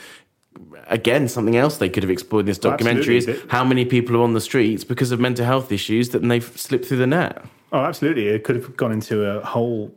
[0.87, 3.45] again, something else they could have explored in this documentary Absolutely.
[3.45, 6.57] is how many people are on the streets because of mental health issues that they've
[6.57, 7.43] slipped through the net.
[7.71, 8.27] Oh, absolutely.
[8.27, 9.93] It could have gone into a whole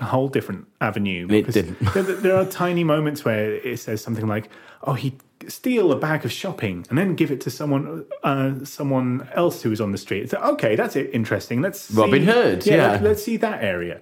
[0.00, 1.26] whole different avenue.
[1.26, 1.78] It because didn't.
[1.94, 4.48] There, there are tiny moments where it says something like,
[4.84, 9.28] "Oh, he steal a bag of shopping and then give it to someone uh, someone
[9.34, 11.10] else who was on the street." It's like, okay, that's it.
[11.12, 11.60] interesting.
[11.60, 12.92] Let's Robin see, Hood, yeah.
[12.92, 14.00] Let's, let's see that area.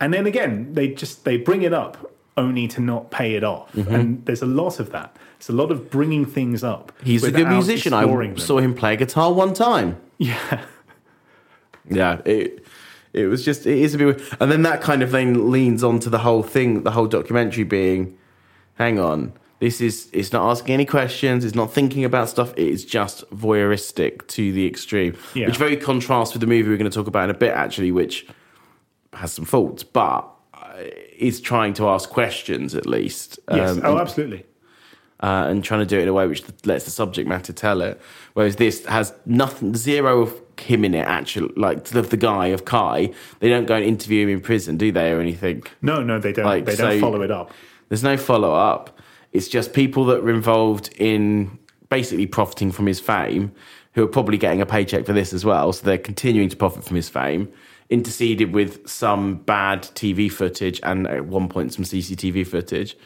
[0.00, 3.72] And then again, they just they bring it up only to not pay it off.
[3.72, 3.94] Mm-hmm.
[3.94, 5.16] And there's a lot of that.
[5.36, 6.92] It's a lot of bringing things up.
[7.02, 7.92] He's a good musician.
[7.92, 8.38] I them.
[8.38, 10.00] saw him play guitar one time.
[10.18, 10.64] Yeah.
[11.90, 12.64] Yeah, it
[13.12, 14.22] it was just it is a bit, weird.
[14.40, 18.16] and then that kind of then leans onto the whole thing, the whole documentary being,
[18.76, 22.68] hang on, this is it's not asking any questions, it's not thinking about stuff, it
[22.68, 25.48] is just voyeuristic to the extreme, Yeah.
[25.48, 27.90] which very contrasts with the movie we're going to talk about in a bit, actually,
[27.90, 28.26] which
[29.14, 30.31] has some faults, but
[31.16, 33.38] is trying to ask questions at least.
[33.50, 33.70] Yes.
[33.70, 34.44] Um, oh, and- absolutely.
[35.20, 37.80] uh, and trying to do it in a way which lets the subject matter tell
[37.80, 38.00] it.
[38.34, 41.06] Whereas this has nothing, zero of him in it.
[41.06, 44.76] Actually, like the, the guy of Kai, they don't go and interview him in prison,
[44.76, 45.62] do they, or anything?
[45.80, 46.44] No, no, they don't.
[46.44, 47.52] Like, they don't so- follow it up.
[47.88, 48.98] There's no follow up.
[49.32, 51.58] It's just people that were involved in
[51.90, 53.52] basically profiting from his fame,
[53.92, 55.72] who are probably getting a paycheck for this as well.
[55.74, 57.52] So they're continuing to profit from his fame.
[57.92, 62.96] Interceded with some bad TV footage and at one point some CCTV footage,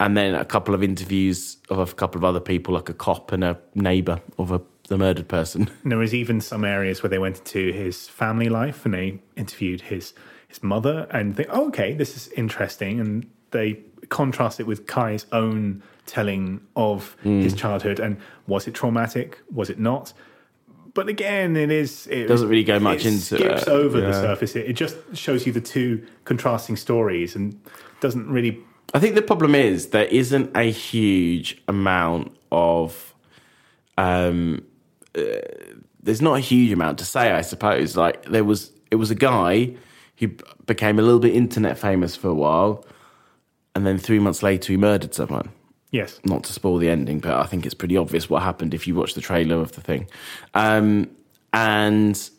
[0.00, 3.30] and then a couple of interviews of a couple of other people, like a cop
[3.30, 5.68] and a neighbour of a, the murdered person.
[5.82, 9.20] And there was even some areas where they went into his family life and they
[9.36, 10.14] interviewed his
[10.48, 13.00] his mother and think, oh, okay, this is interesting.
[13.00, 17.40] And they contrast it with Kai's own telling of Hmm.
[17.42, 19.40] his childhood and was it traumatic?
[19.52, 20.14] Was it not?
[20.96, 22.06] But again, it is.
[22.06, 24.56] It Doesn't really go much it into skips it, over the surface.
[24.56, 27.60] It, it just shows you the two contrasting stories and
[28.00, 28.58] doesn't really.
[28.94, 33.14] I think the problem is there isn't a huge amount of
[33.98, 34.64] um
[35.14, 35.22] uh,
[36.02, 39.14] there's not a huge amount to say I suppose like there was it was a
[39.14, 39.74] guy
[40.16, 40.28] who
[40.64, 42.86] became a little bit internet famous for a while
[43.74, 45.50] and then 3 months later he murdered someone
[45.90, 48.86] Yes, not to spoil the ending, but I think it's pretty obvious what happened if
[48.86, 50.08] you watch the trailer of the thing.
[50.54, 51.10] Um,
[51.52, 52.30] and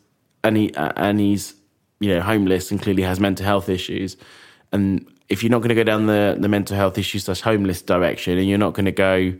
[0.44, 1.54] and he uh, and he's
[2.00, 4.16] you know homeless and clearly has mental health issues.
[4.72, 7.82] And if you're not going to go down the the mental health issues slash homeless
[7.82, 9.34] direction, and you're not going to go,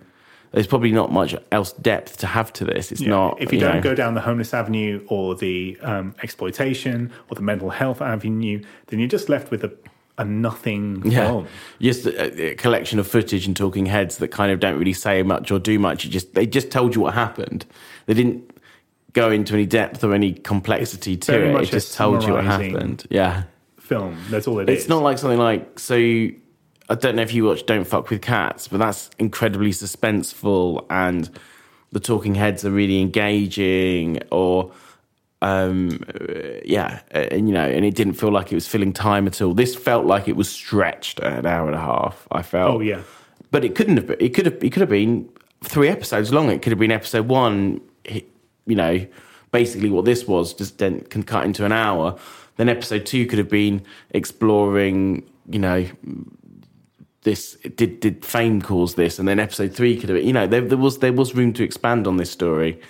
[0.52, 2.92] there's probably not much else depth to have to this.
[2.92, 6.14] It's Yeah, not if you, don't know, go down the homeless avenue or the um,
[6.22, 9.72] exploitation or the mental health avenue, then you're just left with a,
[10.18, 11.46] a nothing Yeah, film.
[11.80, 15.22] just a, a collection of footage and talking heads that kind of don't really say
[15.22, 16.04] much or do much.
[16.04, 17.64] It just they just told you what happened.
[18.06, 18.50] They didn't
[19.12, 21.62] go into any depth or any complexity to very it.
[21.62, 23.06] It just told you what happened.
[23.10, 23.44] Yeah,
[23.78, 24.18] Film.
[24.28, 24.80] That's all it is.
[24.80, 25.94] it's not like something like so.
[25.94, 26.36] You,
[26.90, 31.30] I don't know if you watch Don't Fuck with Cats, but that's incredibly suspenseful, and
[31.92, 34.20] the talking heads are really engaging.
[34.30, 34.72] Or
[35.40, 39.26] um uh, yeah and you know and it didn't feel like it was filling time
[39.26, 39.54] at all.
[39.54, 42.76] This felt like it was stretched an hour and a half i felt.
[42.76, 43.02] Oh, yeah.
[43.50, 45.28] but it couldn't have been it could have it could have been
[45.62, 46.50] three episodes long.
[46.50, 49.06] It could have been episode one you know
[49.52, 52.18] basically what this was just then can cut into an hour.
[52.56, 55.86] Then episode two could have been exploring you know
[57.22, 59.20] this did did fame cause this?
[59.20, 61.62] And then episode three could have you know there, there was there was room to
[61.62, 62.80] expand on this story.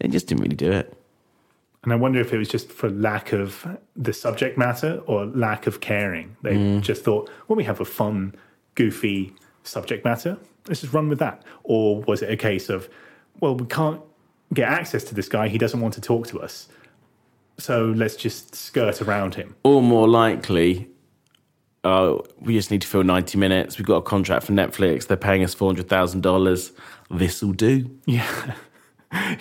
[0.00, 0.97] It just didn't really do it
[1.88, 3.66] And I wonder if it was just for lack of
[3.96, 6.36] the subject matter or lack of caring.
[6.42, 6.82] They Mm.
[6.82, 8.34] just thought, well, we have a fun,
[8.74, 9.32] goofy
[9.62, 10.36] subject matter.
[10.66, 11.44] Let's just run with that.
[11.64, 12.90] Or was it a case of,
[13.40, 14.02] well, we can't
[14.52, 15.48] get access to this guy.
[15.48, 16.68] He doesn't want to talk to us.
[17.56, 19.56] So let's just skirt around him.
[19.64, 20.88] or more likely,
[21.84, 23.78] oh, we just need to fill 90 minutes.
[23.78, 25.06] We've got a contract for Netflix.
[25.06, 26.72] They're paying us $400,000.
[27.10, 27.90] This'll do.
[28.04, 28.28] Yeah.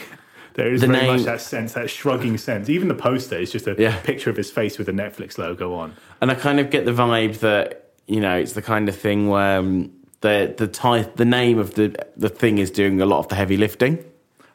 [0.58, 2.68] There is The very name- much that sense, that shrugging sense.
[2.68, 3.95] Even the poster is just a Yeah.
[4.01, 5.93] picture of his face with a Netflix logo on.
[6.20, 9.30] And I kind of get the vibe that, you know, it's the kind of thing
[9.30, 9.91] where um,
[10.22, 13.36] the, the, ty- the name of the, the thing is doing a lot of the
[13.36, 14.03] heavy lifting.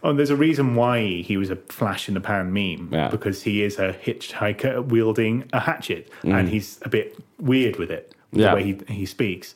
[0.02, 3.06] Oh, and there's a reason why he was a flash in the pan meme Yeah.
[3.08, 8.12] because he is a hitchhiker wielding a hatchet, and he's a bit weird with it.
[8.32, 8.44] with Mm.
[8.44, 8.50] Yeah.
[8.50, 9.54] The way he he speaks,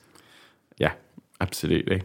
[0.78, 0.92] Yeah,
[1.40, 2.02] absolutely.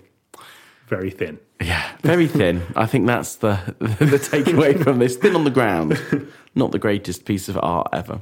[0.87, 1.37] very thin.
[1.61, 2.63] Yeah, very thin.
[2.75, 5.15] I think that's the the takeaway from this.
[5.15, 6.01] Thin on the ground.
[6.55, 8.21] Not the greatest piece of art ever.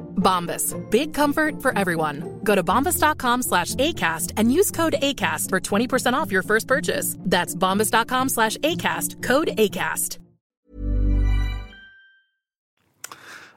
[0.21, 0.73] Bombas.
[0.89, 2.39] Big comfort for everyone.
[2.45, 7.17] Go to bombas.com slash ACAST and use code ACAST for 20% off your first purchase.
[7.19, 9.21] That's bombas.com slash ACAST.
[9.21, 10.19] Code ACAST.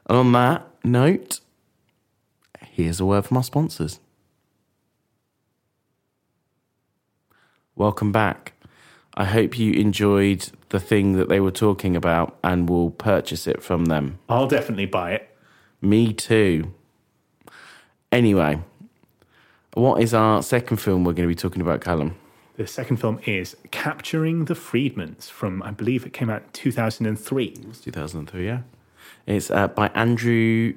[0.07, 1.41] And on that note,
[2.61, 4.01] here's a word from our sponsors.
[7.75, 8.53] Welcome back.
[9.17, 13.63] I hope you enjoyed the thing that they were talking about and will purchase it
[13.63, 14.19] from them.
[14.29, 15.34] I'll definitely buy it.
[15.85, 16.73] Me too.
[18.11, 18.59] Anyway,
[19.75, 22.17] What is our second film we're going to be talking about, Calum?
[22.57, 27.47] The second film is Capturing the Friedmans from, I believe it came out in 2003.
[27.69, 28.61] It's 2003, yeah.
[29.27, 30.75] It's uh, by Andrew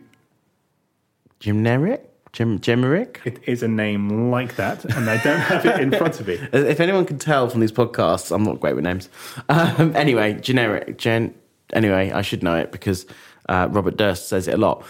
[1.39, 2.01] Jimnerick?
[2.33, 2.59] Jim?
[2.63, 6.35] It is a name like that, and I don't have it in front of me.
[6.53, 9.09] If anyone can tell from these podcasts, I'm not great with names.
[9.49, 10.97] Um, anyway, generic.
[10.97, 11.33] Gen.
[11.73, 13.05] Anyway, I should know it because
[13.47, 14.83] uh, Robert Durst says it a lot.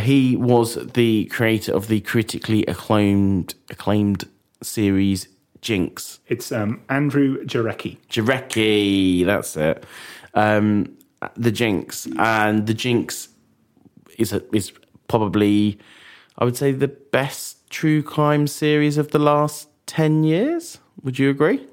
[0.00, 4.28] He was the creator of the critically acclaimed acclaimed
[4.62, 5.28] series
[5.60, 6.18] Jinx.
[6.26, 7.98] It's um, Andrew Jarecki.
[8.08, 9.84] Jarecki, that's it.
[10.34, 10.96] Um,
[11.36, 13.28] the Jinx, and the Jinx
[14.18, 14.72] is a, is
[15.06, 15.78] probably,
[16.38, 20.78] I would say, the best true crime series of the last ten years.
[21.02, 21.66] Would you agree?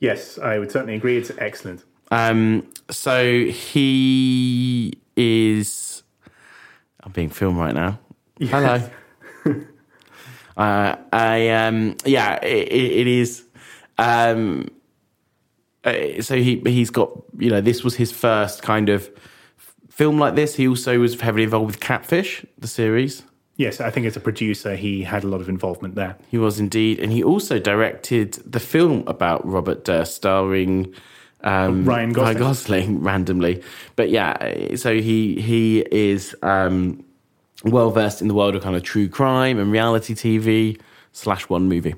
[0.00, 1.16] Yes, I would certainly agree.
[1.16, 1.84] It's excellent.
[2.10, 6.02] Um, so he is.
[7.02, 7.98] I'm being filmed right now.
[8.40, 8.82] Hello.
[10.56, 13.44] uh, I um, yeah, it, it is.
[13.98, 14.68] Um,
[15.84, 19.10] uh, so he he's got you know this was his first kind of
[19.90, 20.54] film like this.
[20.54, 23.24] He also was heavily involved with Catfish, the series.
[23.56, 26.16] Yes, I think as a producer, he had a lot of involvement there.
[26.30, 30.94] He was indeed, and he also directed the film about Robert Durst, starring
[31.42, 32.38] um, Ryan Gosling.
[32.38, 33.62] Gosling randomly.
[33.96, 37.04] But yeah, so he he is um,
[37.64, 40.80] well versed in the world of kind of true crime and reality TV
[41.12, 41.94] slash one movie.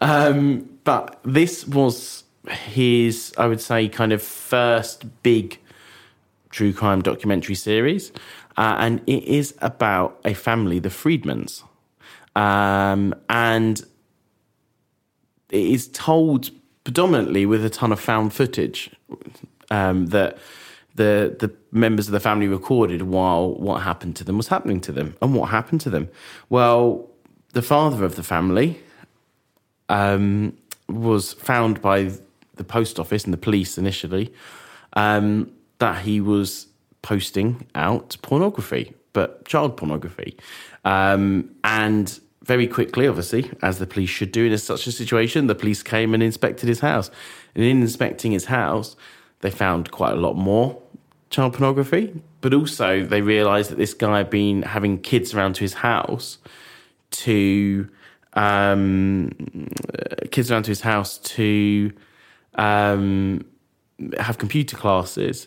[0.00, 5.58] Um, but this was his, I would say, kind of first big
[6.50, 8.12] true crime documentary series,
[8.56, 11.62] uh, and it is about a family, the Friedmans,
[12.34, 13.80] um, and
[15.50, 16.50] it is told
[16.90, 18.90] predominantly with a ton of found footage
[19.70, 20.36] um, that
[20.96, 24.90] the the members of the family recorded while what happened to them was happening to
[24.90, 26.08] them, and what happened to them.
[26.48, 27.08] Well,
[27.52, 28.80] the father of the family
[29.88, 30.56] um,
[30.88, 32.10] was found by
[32.56, 34.34] the post office and the police initially
[34.94, 36.66] um, that he was
[37.02, 40.36] posting out pornography, but child pornography.
[40.84, 42.18] Um, and
[42.50, 46.14] very quickly, obviously, as the police should do in such a situation, the police came
[46.14, 47.08] and inspected his house.
[47.54, 48.96] And in inspecting his house,
[49.38, 50.82] they found quite a lot more
[51.30, 55.60] child pornography, but also they realised that this guy had been having kids around to
[55.60, 56.38] his house
[57.12, 57.88] to
[58.32, 59.30] um,
[60.32, 61.92] kids around to his house to
[62.56, 63.44] um,
[64.18, 65.46] have computer classes.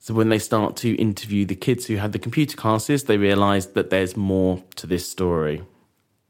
[0.00, 3.66] So when they start to interview the kids who had the computer classes, they realise
[3.66, 5.62] that there's more to this story.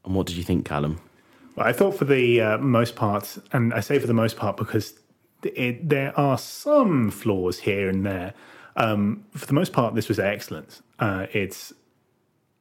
[0.05, 0.99] And what did you think, Calum?
[1.55, 4.57] Well, I thought for the uh, most part, and I say for the most part
[4.57, 4.93] because
[5.43, 8.33] it, there are some flaws here and there.
[8.75, 10.81] Um, for the most part, this was excellent.
[10.99, 11.73] Uh, it's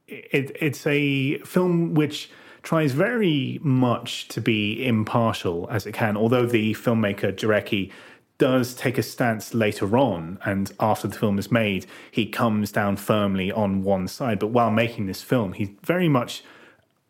[0.06, 2.30] it, it's a film which
[2.62, 7.90] tries very much to be impartial as it can, although the filmmaker Jarecki
[8.38, 12.96] does take a stance later on, and after the film is made, he comes down
[12.96, 14.38] firmly on one side.
[14.38, 16.42] But while making this film, he's very much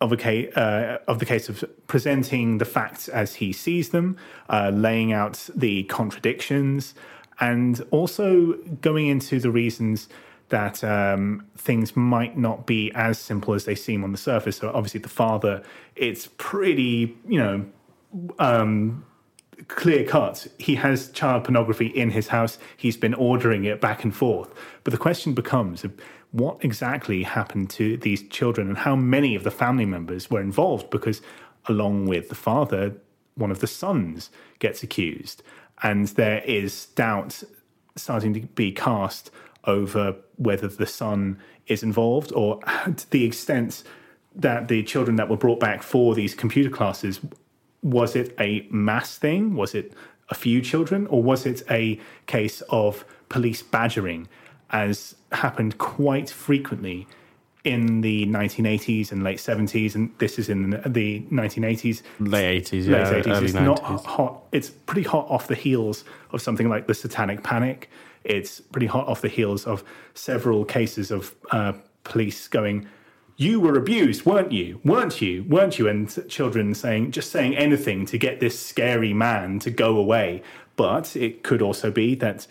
[0.01, 4.17] of a case uh, of the case of presenting the facts as he sees them,
[4.49, 6.95] uh, laying out the contradictions,
[7.41, 10.09] and also going into the reasons
[10.51, 14.59] that um, things might not be as simple as they seem on the surface.
[14.59, 15.63] So obviously, the father,
[15.97, 17.67] it's pretty, you know.
[18.39, 19.05] Um,
[19.69, 20.47] clear cut.
[20.59, 22.59] He has child pornography in his house.
[22.77, 24.53] He's been ordering it back and forth.
[24.83, 25.85] But the question becomes
[26.35, 30.91] what exactly happened to these children and how many of the family members were involved?
[30.91, 31.23] Because
[31.67, 32.97] along with the father,
[33.37, 35.45] one of the sons gets accused.
[35.85, 37.45] And there is doubt
[37.95, 39.31] starting to be cast
[39.63, 42.61] over whether the son is involved or
[42.97, 43.85] to the extent
[44.35, 47.21] that the children that were brought back for these computer classes
[47.81, 49.55] was it a mass thing?
[49.55, 49.93] Was it
[50.31, 51.07] a few children?
[51.07, 54.27] Or was it a case of police badgering,
[54.71, 57.07] as happened quite frequently
[57.65, 59.95] in the 1980s and late 70s?
[59.95, 62.03] And this is in the 1980s.
[62.21, 63.11] Late 80s, yeah.
[63.11, 63.37] Late 80s.
[63.37, 63.65] early It's 90s.
[63.65, 64.43] not hot.
[64.53, 67.91] It's pretty hot off the heels of something like the Satanic Panic.
[68.25, 71.75] It's pretty hot off the heels of several cases of uh,
[72.05, 72.87] police going,
[73.37, 74.81] you were abused, weren't you?
[74.85, 75.45] Weren't you?
[75.49, 75.89] Weren't you?
[75.89, 80.43] And children saying, just saying anything to get this scary man to go away.
[80.77, 82.47] But it could also be that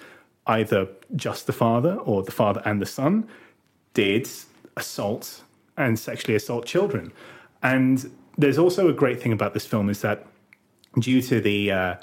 [0.47, 3.27] either just the father or the father and the son
[3.93, 4.29] did
[4.75, 5.43] assault
[5.77, 7.11] and sexually assault children.
[7.61, 10.25] And there's also a great thing about this film is that
[10.99, 11.95] due to the uh,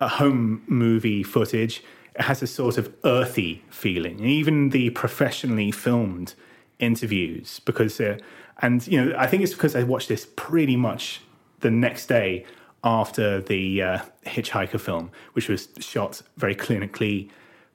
[0.00, 1.82] home movie footage,
[2.14, 4.24] it has a sort of earthy feeling.
[4.24, 6.34] Even the professionally filmed
[6.78, 8.18] interviews because, uh,
[8.60, 11.20] and you know, I think it's because I watched this pretty much
[11.60, 12.44] the next day
[12.84, 17.28] after the uh, Hitchhiker film, which was shot very clinically,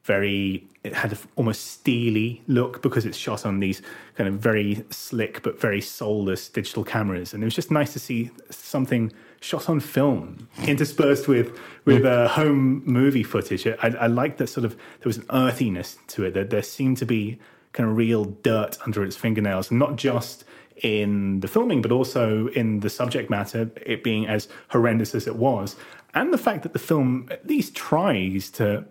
[0.04, 3.82] very it had almost steely look because it's shot on these
[4.16, 7.99] kind of very slick but very soulless digital cameras, and it was just nice to
[7.99, 13.66] see something shot on film interspersed with with uh, home movie footage.
[13.66, 16.34] I, I like that sort of there was an earthiness to it.
[16.34, 17.39] That there seemed to be
[17.72, 20.43] kind of real dirt under its fingernails, not just
[20.78, 25.36] in the filming, but also in the subject matter, it being as horrendous as it
[25.38, 25.78] was,
[26.14, 28.86] and the fact that the film at least tries to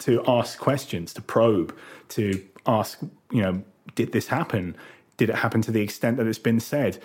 [0.00, 1.76] to ask questions, to probe,
[2.10, 3.62] to ask, you know,
[3.94, 4.76] did this happen?
[5.16, 6.98] Did it happen to the extent that it's been said?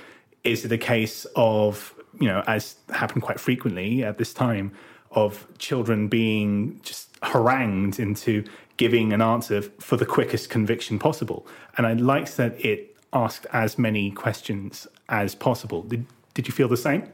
[0.44, 4.72] Is it a case of, you know, as happened quite frequently at this time,
[5.12, 8.44] of children being just harangued into
[8.78, 11.46] giving an answer for the quickest conviction possible?
[11.78, 15.84] And I liked that it asked as many questions as possible.
[15.84, 17.12] Did, did you feel the same?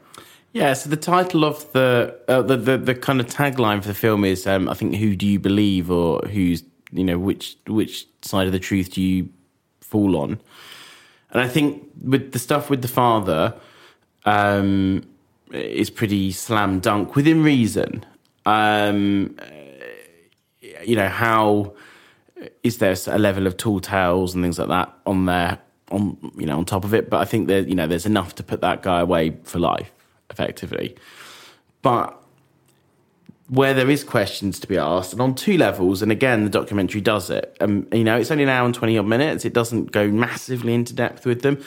[0.52, 3.94] Yeah, so the title of the uh, the, the, the kind of tagline for the
[3.94, 8.06] film is um, I think who do you believe or who's you know which which
[8.22, 9.28] side of the truth do you
[9.80, 10.40] fall on?
[11.30, 13.54] And I think with the stuff with the father
[14.24, 15.06] um,
[15.52, 18.04] is pretty slam dunk within reason.
[18.46, 19.36] Um,
[20.82, 21.74] you know how
[22.62, 25.58] is there a level of tall tales and things like that on there
[25.90, 28.34] on you know on top of it, but I think that you know there's enough
[28.36, 29.92] to put that guy away for life
[30.30, 30.96] effectively.
[31.82, 32.14] But
[33.48, 37.00] where there is questions to be asked, and on two levels, and again, the documentary
[37.00, 37.56] does it.
[37.60, 39.44] Um, you know, it's only an hour and 20 odd minutes.
[39.44, 41.62] It doesn't go massively into depth with them.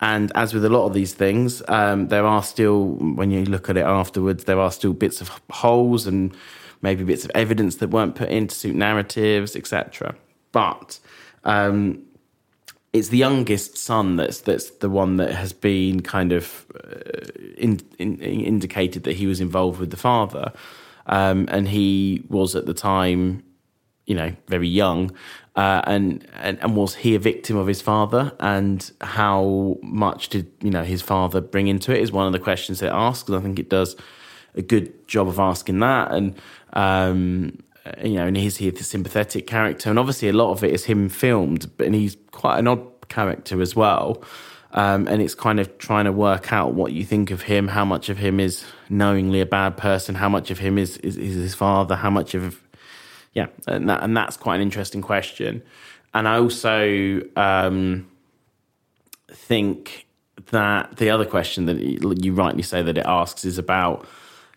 [0.00, 3.70] And as with a lot of these things, um, there are still, when you look
[3.70, 6.36] at it afterwards, there are still bits of holes and
[6.82, 10.16] maybe bits of evidence that weren't put in to suit narratives, etc.
[10.50, 10.98] But
[11.44, 12.02] um,
[12.92, 17.80] it's the youngest son that's that's the one that has been kind of uh, in,
[17.98, 20.52] in, indicated that he was involved with the father,
[21.06, 23.42] um, and he was at the time,
[24.04, 25.10] you know, very young,
[25.56, 30.50] uh, and, and and was he a victim of his father, and how much did
[30.60, 33.30] you know his father bring into it is one of the questions that it asks,
[33.30, 33.96] I think it does
[34.54, 36.34] a good job of asking that, and.
[36.74, 37.62] Um,
[38.02, 39.90] you know, and is he the sympathetic character?
[39.90, 43.08] And obviously, a lot of it is him filmed, but and he's quite an odd
[43.08, 44.22] character as well.
[44.74, 47.84] Um, and it's kind of trying to work out what you think of him, how
[47.84, 51.34] much of him is knowingly a bad person, how much of him is is, is
[51.34, 52.62] his father, how much of
[53.34, 55.62] yeah, and that, and that's quite an interesting question.
[56.14, 58.08] And I also um,
[59.30, 60.06] think
[60.50, 64.06] that the other question that you rightly say that it asks is about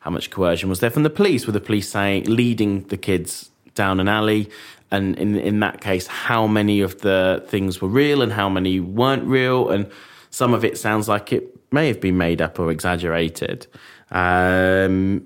[0.05, 1.47] how much coercion was there from the police?
[1.47, 4.49] Were the police saying leading the kids down an alley?
[4.91, 8.79] And in in that case, how many of the things were real and how many
[8.79, 9.69] weren't real?
[9.71, 9.89] And
[10.29, 11.43] some of it sounds like it
[11.73, 13.65] may have been made up or exaggerated.
[14.11, 15.25] Um,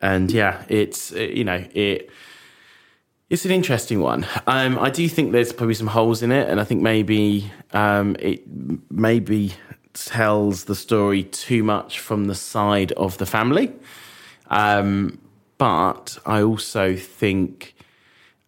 [0.00, 2.10] and yeah, it's you know it.
[3.28, 4.24] It's an interesting one.
[4.46, 8.16] Um, I do think there's probably some holes in it, and I think maybe um,
[8.18, 8.44] it
[8.90, 9.52] maybe
[9.92, 13.74] tells the story too much from the side of the family.
[14.48, 15.18] Um,
[15.58, 17.74] but I also think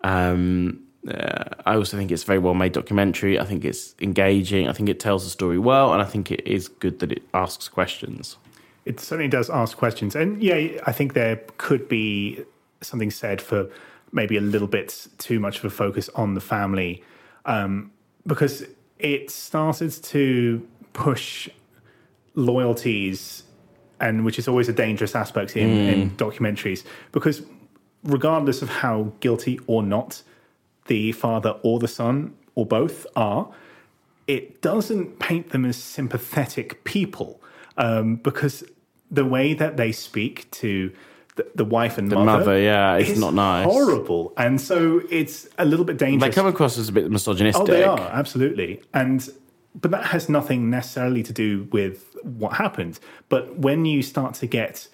[0.02, 3.38] um, uh, I also think it's a very well made documentary.
[3.38, 4.68] I think it's engaging.
[4.68, 7.22] I think it tells the story well, and I think it is good that it
[7.32, 8.36] asks questions.
[8.84, 12.42] It certainly does ask questions, and yeah, I think there could be
[12.80, 13.68] something said for
[14.12, 17.02] maybe a little bit too much of a focus on the family,
[17.44, 17.90] um,
[18.26, 18.64] because
[18.98, 21.48] it started to push
[22.34, 23.44] loyalties
[24.00, 25.92] and which is always a dangerous aspect in, mm.
[25.92, 27.42] in documentaries because
[28.04, 30.22] regardless of how guilty or not
[30.86, 33.50] the father or the son or both are,
[34.26, 37.40] it doesn't paint them as sympathetic people
[37.76, 38.64] um, because
[39.10, 40.92] the way that they speak to
[41.36, 45.48] the, the wife and the mother, mother yeah, it's not nice, horrible, and so it's
[45.56, 46.34] a little bit dangerous.
[46.34, 47.62] They come across as a bit misogynistic.
[47.62, 49.26] Oh, they are absolutely, and
[49.74, 52.98] but that has nothing necessarily to do with what happened.
[53.28, 54.88] But when you start to get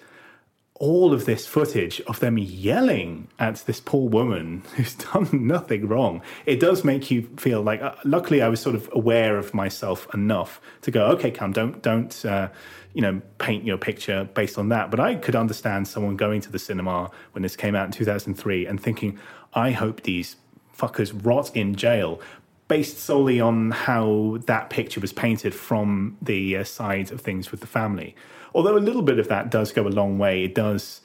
[0.75, 6.21] all of this footage of them yelling at this poor woman who's done nothing wrong,
[6.45, 7.81] it does make you feel like.
[7.81, 11.81] Uh, luckily, I was sort of aware of myself enough to go, okay, come, don't
[11.81, 12.25] don't.
[12.25, 12.49] Uh,
[12.93, 14.89] you know, paint your picture based on that.
[14.89, 18.65] But I could understand someone going to the cinema when this came out in 2003
[18.65, 19.19] and thinking,
[19.53, 20.37] I hope these
[20.75, 22.21] fuckers rot in jail
[22.67, 27.61] based solely on how that picture was painted from the uh, side of things with
[27.61, 28.15] the family.
[28.53, 30.43] Although a little bit of that does go a long way.
[30.43, 31.01] It does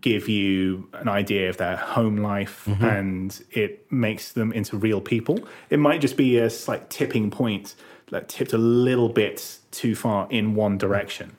[0.00, 5.38] give you an idea of their home life and it makes them into real people.
[5.68, 7.74] It might just be a slight tipping point
[8.10, 11.36] that tipped a little bit too far in one direction.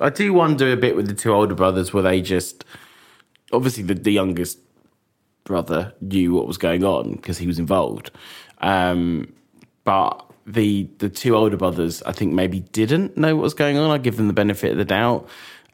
[0.00, 2.64] I do wonder a bit with the two older brothers, were they just
[3.52, 4.58] obviously the, the youngest
[5.44, 8.10] brother knew what was going on because he was involved,
[8.60, 9.32] um,
[9.84, 13.90] but the the two older brothers I think maybe didn't know what was going on.
[13.90, 15.28] I give them the benefit of the doubt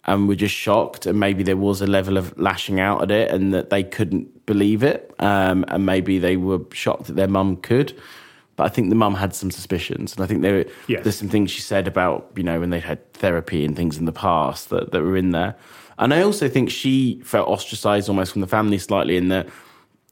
[0.05, 3.31] and were just shocked, and maybe there was a level of lashing out at it,
[3.31, 7.57] and that they couldn't believe it, um, and maybe they were shocked that their mum
[7.57, 7.93] could.
[8.55, 11.03] But I think the mum had some suspicions, and I think there Yes.
[11.03, 14.05] there's some things she said about you know when they'd had therapy and things in
[14.05, 15.57] the past that, that were in there.
[15.99, 19.49] And I also think she felt ostracized almost from the family slightly in that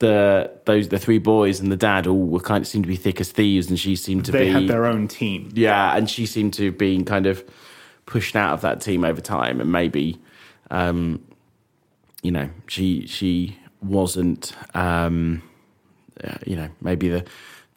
[0.04, 2.96] the those the three boys and the dad all were kind of seemed to be
[2.96, 5.48] thick as thieves, and she seemed to They be had their own team.
[5.54, 7.42] yeah, and she seemed to have been kind of
[8.06, 10.18] pushed out of that team over time, and maybe,
[10.70, 11.24] um,
[12.22, 15.42] you know, she she wasn't, um,
[16.22, 17.24] uh, you know, maybe the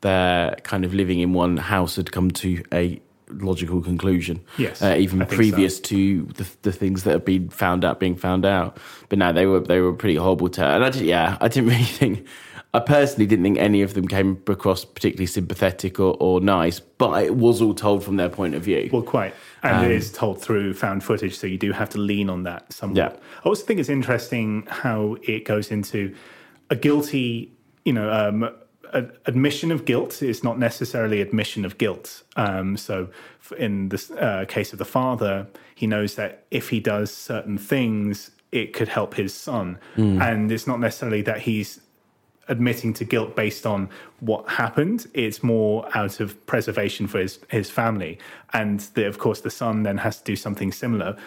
[0.01, 4.41] their kind of living in one house had come to a logical conclusion.
[4.57, 5.83] Yes, uh, even previous so.
[5.83, 8.77] to the, the things that have been found out being found out.
[9.09, 11.47] But no, they were they were pretty horrible to her, and I did, yeah, I
[11.47, 12.27] didn't really think.
[12.73, 17.23] I personally didn't think any of them came across particularly sympathetic or, or nice, but
[17.23, 18.89] it was all told from their point of view.
[18.91, 19.33] Well, quite.
[19.63, 22.71] And it is told through found footage, so you do have to lean on that
[22.71, 22.97] somewhat.
[22.97, 23.19] Yeah.
[23.43, 26.13] I also think it's interesting how it goes into
[26.69, 27.51] a guilty,
[27.85, 28.49] you know, um,
[29.25, 32.23] admission of guilt is not necessarily admission of guilt.
[32.35, 33.09] Um, so,
[33.57, 38.31] in the uh, case of the father, he knows that if he does certain things,
[38.51, 39.77] it could help his son,
[40.21, 41.81] and it's not necessarily that he's
[42.49, 43.89] admitting to guilt based on
[44.21, 45.07] what happened.
[45.13, 48.17] It's more out of preservation for his his family,
[48.53, 51.17] and the, of course the son then has to do something similar.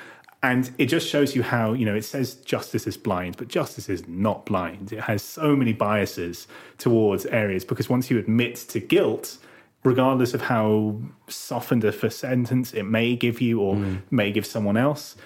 [0.43, 3.89] And it just shows you how you know it says justice is blind, but justice
[3.89, 4.93] is not blind.
[4.93, 9.37] It has so many biases towards areas because once you admit to guilt,
[9.85, 13.77] regardless of how softened of a sentence it may give you or
[14.11, 15.17] may give someone else,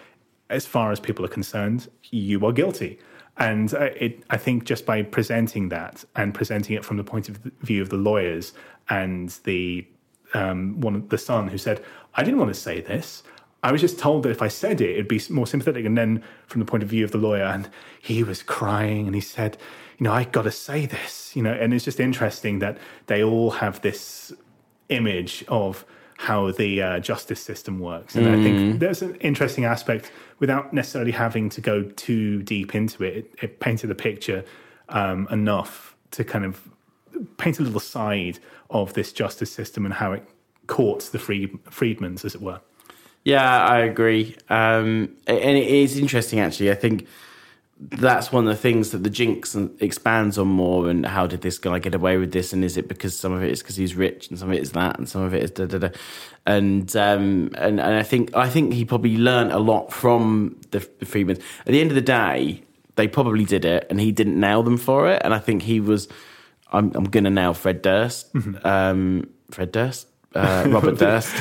[0.50, 2.98] as far as people are concerned, you are guilty.
[3.36, 7.28] And uh, it, I think just by presenting that and presenting it from the point
[7.28, 8.52] of view of the lawyers
[8.88, 9.86] and the
[10.34, 11.82] um, one the son who said,
[12.14, 13.22] "I didn't want to say this.
[13.64, 16.22] I was just told that if I said it, it'd be more sympathetic." And then
[16.46, 17.68] from the point of view of the lawyer, and
[18.00, 19.56] he was crying and he said,
[19.98, 23.22] "You know, I got to say this." You know, and it's just interesting that they
[23.22, 24.32] all have this
[24.88, 25.84] image of
[26.16, 28.14] how the uh, justice system works.
[28.14, 33.02] And I think there's an interesting aspect without necessarily having to go too deep into
[33.02, 33.16] it.
[33.16, 34.44] It, it painted a picture
[34.88, 36.68] um, enough to kind of
[37.36, 38.38] paint a little side
[38.70, 40.22] of this justice system and how it
[40.66, 42.60] courts the free, Friedmans, as it were.
[43.24, 44.36] Yeah, I agree.
[44.50, 46.70] Um, and it is interesting, actually.
[46.70, 47.06] I think
[47.80, 50.88] that's one of the things that the Jinx expands on more.
[50.90, 52.52] And how did this guy get away with this?
[52.52, 54.62] And is it because some of it is because he's rich, and some of it
[54.62, 55.88] is that, and some of it is da da da.
[56.46, 60.80] And um, and and I think I think he probably learned a lot from the,
[60.98, 61.40] the Friedmans.
[61.60, 62.62] At the end of the day,
[62.96, 65.22] they probably did it, and he didn't nail them for it.
[65.24, 66.08] And I think he was.
[66.72, 68.30] I'm I'm gonna nail Fred Durst.
[68.64, 70.08] Um, Fred Durst.
[70.34, 71.32] Uh, Robert Durst.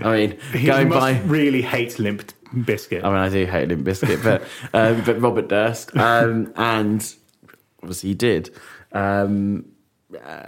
[0.00, 1.20] I mean, He, he going must by.
[1.22, 3.02] really hate Limp Bizkit.
[3.04, 4.42] I mean, I do hate Limp Bizkit, but
[4.72, 7.14] um, but Robert Durst, um, and
[7.82, 8.50] obviously he did,
[8.92, 9.66] um,
[10.24, 10.42] uh,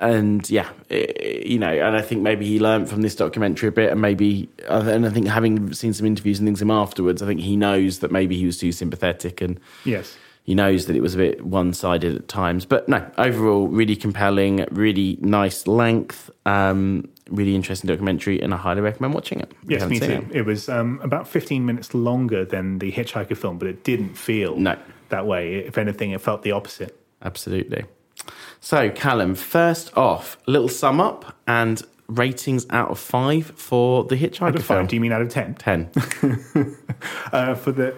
[0.00, 3.72] and yeah, i- you know, and I think maybe he learned from this documentary a
[3.72, 7.26] bit, and maybe, and I think having seen some interviews and things him afterwards, I
[7.26, 10.16] think he knows that maybe he was too sympathetic, and yes.
[10.44, 12.64] He knows that it was a bit one sided at times.
[12.66, 18.80] But no, overall, really compelling, really nice length, um, really interesting documentary, and I highly
[18.80, 19.52] recommend watching it.
[19.68, 20.26] Yes, me too.
[20.32, 24.56] It, was um, about 15 minutes longer than the Hitchhiker film, but it didn't feel
[24.56, 24.76] No.
[25.10, 25.54] that way.
[25.58, 26.98] If anything, it felt the opposite.
[27.22, 27.84] Absolutely.
[28.58, 34.48] So, Calum, first off, little sum up and ratings out of five for the Hitchhiker
[34.48, 34.86] Out of film.
[34.86, 35.54] do you mean out of 10?
[35.54, 35.90] 10.
[37.32, 37.96] Uh, for the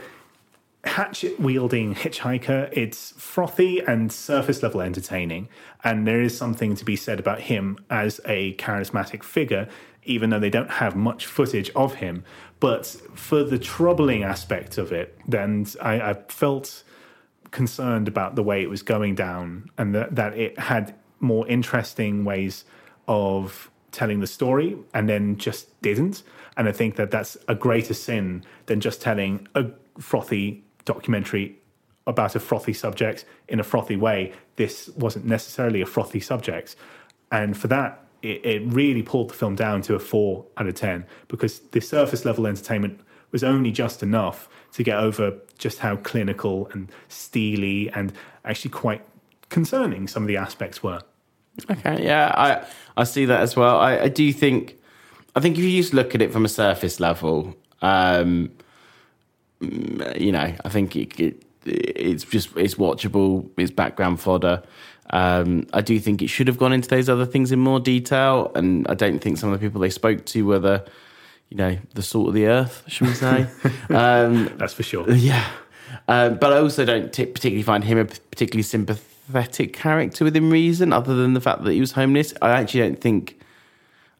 [0.84, 5.48] hatchet wielding hitchhiker, it's frothy and surface level entertaining.
[5.82, 9.68] And there is something to be said about him as a charismatic figure,
[10.04, 12.24] even though they don't have much footage of him.
[12.60, 16.82] But for the troubling aspect of it, then I, I felt
[17.50, 22.24] concerned about the way it was going down and that, that it had more interesting
[22.24, 22.64] ways
[23.06, 26.22] of telling the story and then just didn't.
[26.56, 29.66] And I think that that's a greater sin than just telling a
[29.98, 31.58] frothy documentary
[32.06, 34.32] about a frothy subject in a frothy way.
[34.56, 36.76] This wasn't necessarily a frothy subject.
[37.32, 40.74] And for that, it, it really pulled the film down to a four out of
[40.74, 45.96] 10 because the surface level entertainment was only just enough to get over just how
[45.96, 48.12] clinical and steely and
[48.44, 49.02] actually quite
[49.48, 51.00] concerning some of the aspects were.
[51.70, 52.66] Okay, yeah, I
[52.96, 53.78] I see that as well.
[53.78, 54.76] I, I do think,
[55.36, 58.50] I think if you just look at it from a surface level, um,
[59.60, 63.48] you know, I think it, it it's just it's watchable.
[63.56, 64.62] It's background fodder.
[65.10, 68.50] Um, I do think it should have gone into those other things in more detail,
[68.54, 70.84] and I don't think some of the people they spoke to were the,
[71.50, 73.46] you know, the salt of the earth, should we say?
[73.90, 75.08] um, That's for sure.
[75.10, 75.46] yeah,
[76.08, 80.92] um, but I also don't t- particularly find him a particularly sympathetic character within reason,
[80.92, 82.34] other than the fact that he was homeless.
[82.42, 83.40] I actually don't think.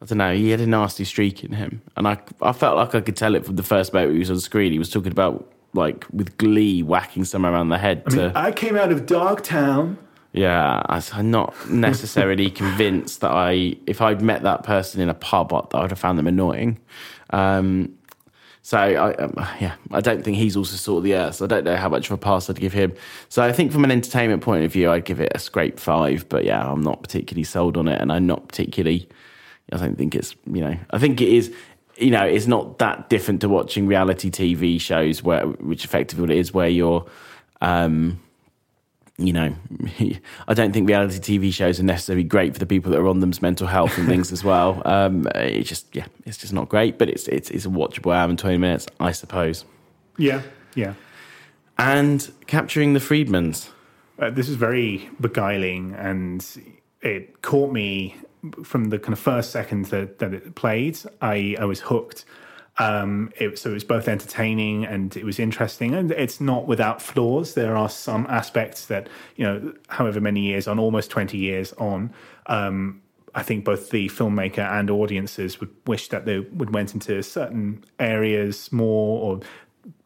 [0.05, 0.35] I don't know.
[0.35, 3.33] He had a nasty streak in him, and I I felt like I could tell
[3.33, 4.71] it from the first moment he was on screen.
[4.71, 8.03] He was talking about like with glee whacking someone around the head.
[8.05, 9.97] I to, mean, I came out of Dogtown.
[10.31, 15.51] yeah, I'm not necessarily convinced that I, if I'd met that person in a pub,
[15.51, 16.77] I, I would have found them annoying.
[17.31, 17.97] Um,
[18.61, 21.35] so I, um, yeah, I don't think he's also sort of the earth.
[21.35, 22.93] So I don't know how much of a pass I'd give him.
[23.29, 26.27] So I think from an entertainment point of view, I'd give it a scrape five.
[26.29, 29.07] But yeah, I'm not particularly sold on it, and I'm not particularly.
[29.71, 30.77] I don't think it's you know.
[30.91, 31.53] I think it is.
[31.97, 36.39] You know, it's not that different to watching reality TV shows, where which effectively it
[36.39, 37.05] is, where you're.
[37.61, 38.19] Um,
[39.17, 39.55] you know,
[40.47, 43.21] I don't think reality TV shows are necessarily great for the people that are on
[43.21, 44.81] them's mental health and things as well.
[44.95, 48.29] Um, it's just, yeah, it's just not great, but it's it's, it's a watchable hour
[48.29, 49.65] and twenty minutes, I suppose.
[50.17, 50.41] Yeah,
[50.75, 50.93] yeah.
[51.77, 53.69] And capturing the Friedmans.
[54.17, 56.45] Uh, this is very beguiling, and
[57.01, 58.15] it caught me
[58.63, 60.97] from the kind of first second that, that it played.
[61.21, 62.25] I, I was hooked.
[62.77, 67.01] Um, it, so it was both entertaining and it was interesting, and it's not without
[67.01, 67.53] flaws.
[67.53, 72.13] There are some aspects that you know, however many years on, almost twenty years on,
[72.47, 73.01] um,
[73.33, 77.83] I think both the filmmaker and audiences would wish that they would went into certain
[77.97, 79.39] areas more or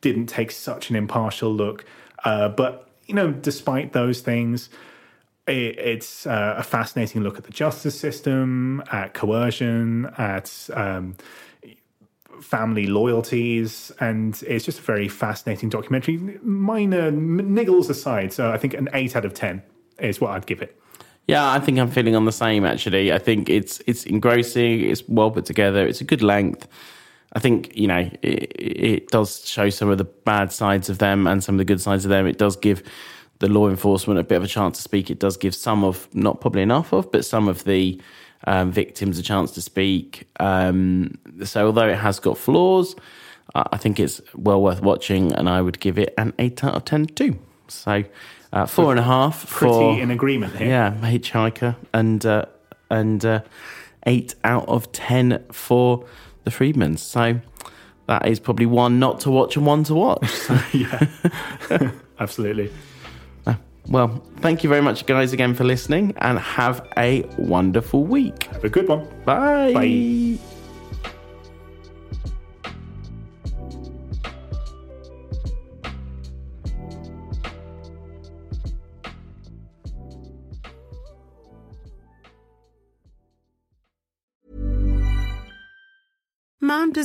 [0.01, 1.85] didn't take such an impartial look.
[2.23, 4.69] Uh, but you know, despite those things,
[5.49, 11.15] it's uh, a fascinating look at the justice system, at coercion, at um,
[12.41, 16.17] family loyalties, and it's just a very fascinating documentary.
[16.41, 19.61] Minor niggles aside, so I think an eight out of ten
[19.99, 20.79] is what I'd give it.
[21.27, 22.65] Yeah, I think I'm feeling on the same.
[22.65, 24.81] Actually, I think it's it's engrossing.
[24.89, 25.85] It's well put together.
[25.85, 26.67] It's a good length.
[27.33, 31.27] I think you know it, it does show some of the bad sides of them
[31.27, 32.25] and some of the good sides of them.
[32.25, 32.81] It does give
[33.39, 35.09] the law enforcement a bit of a chance to speak.
[35.09, 37.99] It does give some of, not probably enough of, but some of the
[38.45, 40.27] um, victims a chance to speak.
[40.39, 42.95] Um, so although it has got flaws,
[43.55, 46.85] I think it's well worth watching, and I would give it an eight out of
[46.85, 47.39] ten too.
[47.67, 48.03] So
[48.53, 50.67] uh, four and a half Pretty for in agreement here.
[50.67, 52.45] yeah, Hitchhiker, and uh,
[52.89, 53.41] and uh,
[54.05, 56.05] eight out of ten for
[56.43, 56.99] the Friedmans.
[56.99, 57.41] So
[58.05, 60.29] that is probably one not to watch and one to watch.
[60.29, 61.07] So, yeah,
[62.19, 62.71] absolutely.
[63.89, 68.43] Well, thank you very much, guys, again for listening, and have a wonderful week.
[68.45, 69.07] Have a good one.
[69.25, 69.73] Bye.
[69.73, 70.39] Bye.